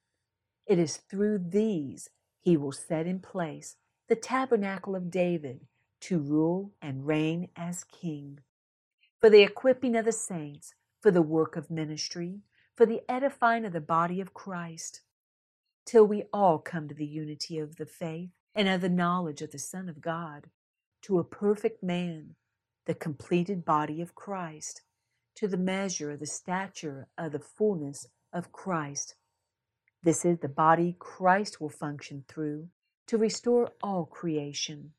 It 0.67 0.79
is 0.79 0.97
through 0.97 1.39
these 1.39 2.11
he 2.41 2.57
will 2.57 2.73
set 2.73 3.07
in 3.07 3.21
place 3.21 3.77
the 4.09 4.17
tabernacle 4.17 4.97
of 4.97 5.11
David 5.11 5.61
to 6.01 6.19
rule 6.19 6.73
and 6.81 7.07
reign 7.07 7.49
as 7.57 7.85
king. 7.85 8.41
For 9.19 9.31
the 9.31 9.43
equipping 9.43 9.97
of 9.97 10.05
the 10.05 10.13
saints, 10.13 10.75
for 11.01 11.11
the 11.11 11.23
work 11.23 11.57
of 11.57 11.71
ministry, 11.71 12.41
for 12.75 12.87
the 12.87 13.03
edifying 13.09 13.65
of 13.65 13.73
the 13.73 13.81
body 13.81 14.21
of 14.21 14.35
Christ, 14.35 15.03
till 15.85 16.07
we 16.07 16.25
all 16.33 16.59
come 16.59 16.89
to 16.89 16.95
the 16.95 17.07
unity 17.07 17.59
of 17.59 17.77
the 17.77 17.87
faith 17.87 18.31
and 18.55 18.69
of 18.69 18.81
the 18.81 18.89
knowledge 18.89 19.43
of 19.43 19.51
the 19.53 19.59
Son 19.59 19.89
of 19.89 20.01
God, 20.01 20.49
to 21.03 21.19
a 21.19 21.25
perfect 21.25 21.83
man, 21.83 22.35
the 22.87 22.95
completed 22.95 23.65
body 23.65 24.01
of 24.01 24.15
Christ 24.15 24.83
to 25.37 25.49
the 25.49 25.57
measure 25.57 26.11
of 26.11 26.21
the 26.21 26.27
stature 26.27 27.09
of 27.17 27.33
the 27.33 27.39
fullness 27.39 28.07
of 28.33 28.53
Christ. 28.53 29.15
This 30.03 30.25
is 30.25 30.39
the 30.39 30.49
body 30.49 30.97
Christ 30.99 31.61
will 31.61 31.69
function 31.69 32.25
through 32.29 32.69
to 33.07 33.19
restore 33.19 33.73
all 33.83 34.05
creation. 34.07 34.93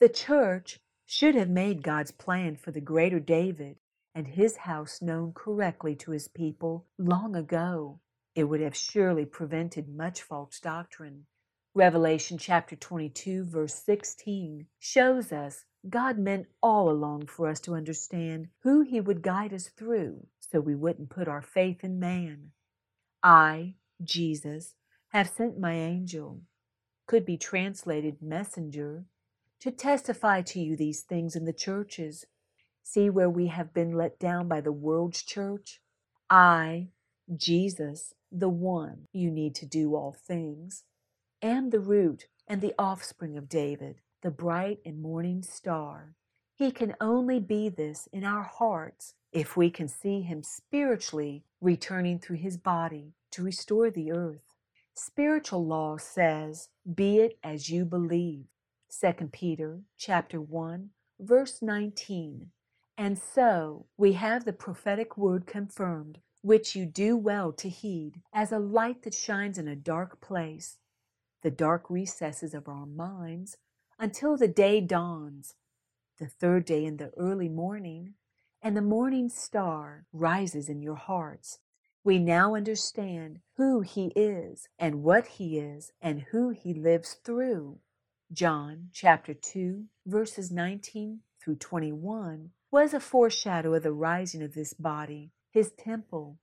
The 0.00 0.08
church 0.08 0.80
should 1.06 1.34
have 1.34 1.48
made 1.48 1.82
God's 1.82 2.10
plan 2.10 2.56
for 2.56 2.70
the 2.70 2.80
greater 2.80 3.20
David 3.20 3.76
and 4.14 4.26
his 4.26 4.56
house 4.56 5.00
known 5.00 5.32
correctly 5.32 5.94
to 5.96 6.10
his 6.10 6.28
people 6.28 6.86
long 6.98 7.36
ago, 7.36 8.00
it 8.34 8.44
would 8.44 8.60
have 8.60 8.76
surely 8.76 9.24
prevented 9.24 9.88
much 9.88 10.22
false 10.22 10.60
doctrine. 10.60 11.26
Revelation 11.74 12.38
chapter 12.38 12.74
22, 12.74 13.44
verse 13.44 13.74
16 13.74 14.66
shows 14.78 15.32
us 15.32 15.64
God 15.88 16.18
meant 16.18 16.46
all 16.62 16.90
along 16.90 17.26
for 17.26 17.48
us 17.48 17.60
to 17.60 17.74
understand 17.74 18.48
who 18.62 18.80
He 18.80 19.00
would 19.00 19.22
guide 19.22 19.52
us 19.52 19.68
through 19.68 20.26
so 20.40 20.60
we 20.60 20.74
wouldn't 20.74 21.10
put 21.10 21.28
our 21.28 21.42
faith 21.42 21.84
in 21.84 22.00
man. 22.00 22.50
I, 23.22 23.74
Jesus, 24.02 24.74
have 25.08 25.28
sent 25.28 25.58
my 25.58 25.74
angel, 25.74 26.42
could 27.06 27.24
be 27.24 27.36
translated 27.36 28.20
messenger, 28.20 29.04
to 29.60 29.70
testify 29.70 30.42
to 30.42 30.60
you 30.60 30.76
these 30.76 31.02
things 31.02 31.34
in 31.34 31.44
the 31.44 31.52
churches. 31.52 32.26
See 32.82 33.10
where 33.10 33.30
we 33.30 33.48
have 33.48 33.74
been 33.74 33.92
let 33.92 34.18
down 34.18 34.48
by 34.48 34.60
the 34.60 34.72
world's 34.72 35.22
church? 35.22 35.80
I, 36.30 36.88
Jesus, 37.34 38.14
the 38.30 38.48
one 38.48 39.08
you 39.12 39.30
need 39.30 39.54
to 39.56 39.66
do 39.66 39.94
all 39.94 40.12
things, 40.12 40.84
am 41.42 41.70
the 41.70 41.80
root 41.80 42.26
and 42.46 42.60
the 42.60 42.74
offspring 42.78 43.36
of 43.36 43.48
David 43.48 44.00
the 44.22 44.30
bright 44.30 44.80
and 44.84 45.00
morning 45.00 45.42
star. 45.42 46.14
He 46.54 46.70
can 46.72 46.94
only 47.00 47.38
be 47.38 47.68
this 47.68 48.08
in 48.12 48.24
our 48.24 48.42
hearts 48.42 49.14
if 49.32 49.56
we 49.56 49.70
can 49.70 49.88
see 49.88 50.22
him 50.22 50.42
spiritually 50.42 51.44
returning 51.60 52.18
through 52.18 52.36
his 52.38 52.56
body 52.56 53.12
to 53.32 53.44
restore 53.44 53.90
the 53.90 54.10
earth. 54.10 54.54
Spiritual 54.94 55.64
law 55.64 55.96
says, 55.96 56.70
"Be 56.94 57.18
it 57.20 57.38
as 57.44 57.70
you 57.70 57.84
believe." 57.84 58.46
2 58.88 59.32
Peter 59.32 59.82
chapter 59.96 60.40
1 60.40 60.90
verse 61.20 61.62
19. 61.62 62.50
And 62.96 63.18
so 63.18 63.86
we 63.96 64.14
have 64.14 64.44
the 64.44 64.52
prophetic 64.52 65.16
word 65.16 65.46
confirmed, 65.46 66.20
which 66.42 66.74
you 66.74 66.86
do 66.86 67.16
well 67.16 67.52
to 67.52 67.68
heed, 67.68 68.22
as 68.32 68.50
a 68.50 68.58
light 68.58 69.02
that 69.02 69.14
shines 69.14 69.58
in 69.58 69.68
a 69.68 69.76
dark 69.76 70.20
place. 70.20 70.78
The 71.42 71.50
dark 71.50 71.88
recesses 71.88 72.54
of 72.54 72.68
our 72.68 72.86
minds 72.86 73.56
until 73.98 74.36
the 74.36 74.48
day 74.48 74.80
dawns, 74.80 75.54
the 76.18 76.26
third 76.28 76.64
day 76.64 76.84
in 76.84 76.98
the 76.98 77.10
early 77.16 77.48
morning, 77.48 78.14
and 78.62 78.76
the 78.76 78.82
morning 78.82 79.28
star 79.28 80.06
rises 80.12 80.68
in 80.68 80.82
your 80.82 80.96
hearts. 80.96 81.58
We 82.04 82.18
now 82.18 82.54
understand 82.54 83.40
who 83.56 83.80
He 83.80 84.12
is 84.14 84.68
and 84.78 85.02
what 85.02 85.26
He 85.26 85.58
is 85.58 85.92
and 86.00 86.22
who 86.30 86.50
He 86.50 86.74
lives 86.74 87.16
through. 87.24 87.78
John 88.32 88.90
chapter 88.92 89.34
2, 89.34 89.84
verses 90.06 90.50
19 90.50 91.20
through 91.42 91.56
21 91.56 92.50
was 92.70 92.94
a 92.94 93.00
foreshadow 93.00 93.74
of 93.74 93.82
the 93.82 93.92
rising 93.92 94.42
of 94.42 94.54
this 94.54 94.74
body, 94.74 95.32
His 95.50 95.72
temple. 95.72 96.38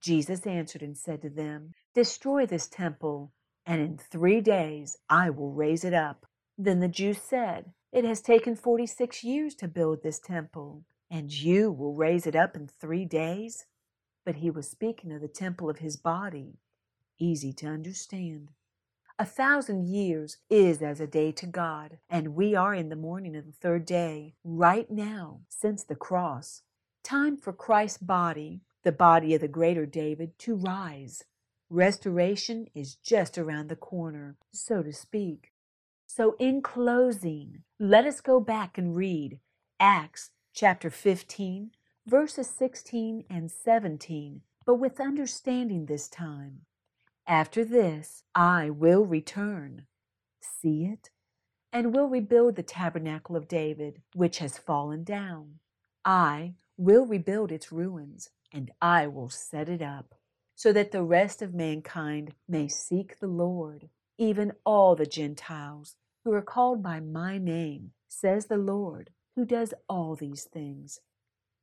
Jesus 0.00 0.46
answered 0.46 0.82
and 0.82 0.96
said 0.96 1.22
to 1.22 1.30
them, 1.30 1.72
Destroy 1.94 2.46
this 2.46 2.66
temple, 2.68 3.32
and 3.64 3.80
in 3.80 3.98
three 3.98 4.40
days 4.40 4.96
I 5.08 5.30
will 5.30 5.52
raise 5.52 5.84
it 5.84 5.94
up. 5.94 6.25
Then 6.58 6.80
the 6.80 6.88
Jews 6.88 7.20
said, 7.20 7.72
It 7.92 8.04
has 8.04 8.20
taken 8.20 8.56
forty 8.56 8.86
six 8.86 9.22
years 9.22 9.54
to 9.56 9.68
build 9.68 10.02
this 10.02 10.18
temple, 10.18 10.84
and 11.10 11.32
you 11.32 11.70
will 11.70 11.94
raise 11.94 12.26
it 12.26 12.34
up 12.34 12.56
in 12.56 12.66
three 12.66 13.04
days? 13.04 13.66
But 14.24 14.36
he 14.36 14.50
was 14.50 14.70
speaking 14.70 15.12
of 15.12 15.20
the 15.20 15.28
temple 15.28 15.68
of 15.68 15.78
his 15.78 15.96
body. 15.96 16.58
Easy 17.18 17.52
to 17.54 17.66
understand. 17.66 18.50
A 19.18 19.24
thousand 19.24 19.86
years 19.86 20.38
is 20.50 20.82
as 20.82 21.00
a 21.00 21.06
day 21.06 21.32
to 21.32 21.46
God, 21.46 21.98
and 22.10 22.34
we 22.34 22.54
are 22.54 22.74
in 22.74 22.90
the 22.90 22.96
morning 22.96 23.34
of 23.34 23.46
the 23.46 23.52
third 23.52 23.86
day, 23.86 24.34
right 24.44 24.90
now, 24.90 25.40
since 25.48 25.84
the 25.84 25.94
cross. 25.94 26.62
Time 27.02 27.36
for 27.36 27.52
Christ's 27.52 27.98
body, 27.98 28.60
the 28.82 28.92
body 28.92 29.34
of 29.34 29.40
the 29.40 29.48
greater 29.48 29.86
David, 29.86 30.38
to 30.40 30.54
rise. 30.54 31.24
Restoration 31.70 32.66
is 32.74 32.96
just 32.96 33.38
around 33.38 33.68
the 33.68 33.76
corner, 33.76 34.36
so 34.52 34.82
to 34.82 34.92
speak. 34.92 35.52
So, 36.16 36.34
in 36.38 36.62
closing, 36.62 37.62
let 37.78 38.06
us 38.06 38.22
go 38.22 38.40
back 38.40 38.78
and 38.78 38.96
read 38.96 39.38
Acts 39.78 40.30
chapter 40.54 40.88
15, 40.88 41.72
verses 42.06 42.48
16 42.48 43.24
and 43.28 43.50
17, 43.50 44.40
but 44.64 44.76
with 44.76 44.98
understanding 44.98 45.84
this 45.84 46.08
time. 46.08 46.62
After 47.26 47.66
this, 47.66 48.22
I 48.34 48.70
will 48.70 49.04
return. 49.04 49.84
See 50.40 50.86
it? 50.86 51.10
And 51.70 51.94
will 51.94 52.08
rebuild 52.08 52.56
the 52.56 52.62
tabernacle 52.62 53.36
of 53.36 53.46
David, 53.46 54.00
which 54.14 54.38
has 54.38 54.56
fallen 54.56 55.04
down. 55.04 55.58
I 56.02 56.54
will 56.78 57.04
rebuild 57.04 57.52
its 57.52 57.70
ruins, 57.70 58.30
and 58.50 58.70
I 58.80 59.06
will 59.06 59.28
set 59.28 59.68
it 59.68 59.82
up, 59.82 60.14
so 60.54 60.72
that 60.72 60.92
the 60.92 61.02
rest 61.02 61.42
of 61.42 61.52
mankind 61.52 62.32
may 62.48 62.68
seek 62.68 63.18
the 63.18 63.28
Lord 63.28 63.90
even 64.18 64.52
all 64.64 64.96
the 64.96 65.06
Gentiles 65.06 65.96
who 66.26 66.32
are 66.32 66.42
called 66.42 66.82
by 66.82 66.98
my 66.98 67.38
name, 67.38 67.92
says 68.08 68.46
the 68.46 68.58
Lord, 68.58 69.10
who 69.36 69.44
does 69.44 69.72
all 69.88 70.16
these 70.16 70.42
things. 70.42 70.98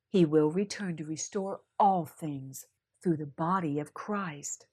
He 0.10 0.24
will 0.24 0.50
return 0.52 0.96
to 0.96 1.04
restore 1.04 1.60
all 1.78 2.06
things 2.06 2.66
through 3.04 3.18
the 3.18 3.26
body 3.26 3.78
of 3.80 3.94
Christ. 3.94 4.66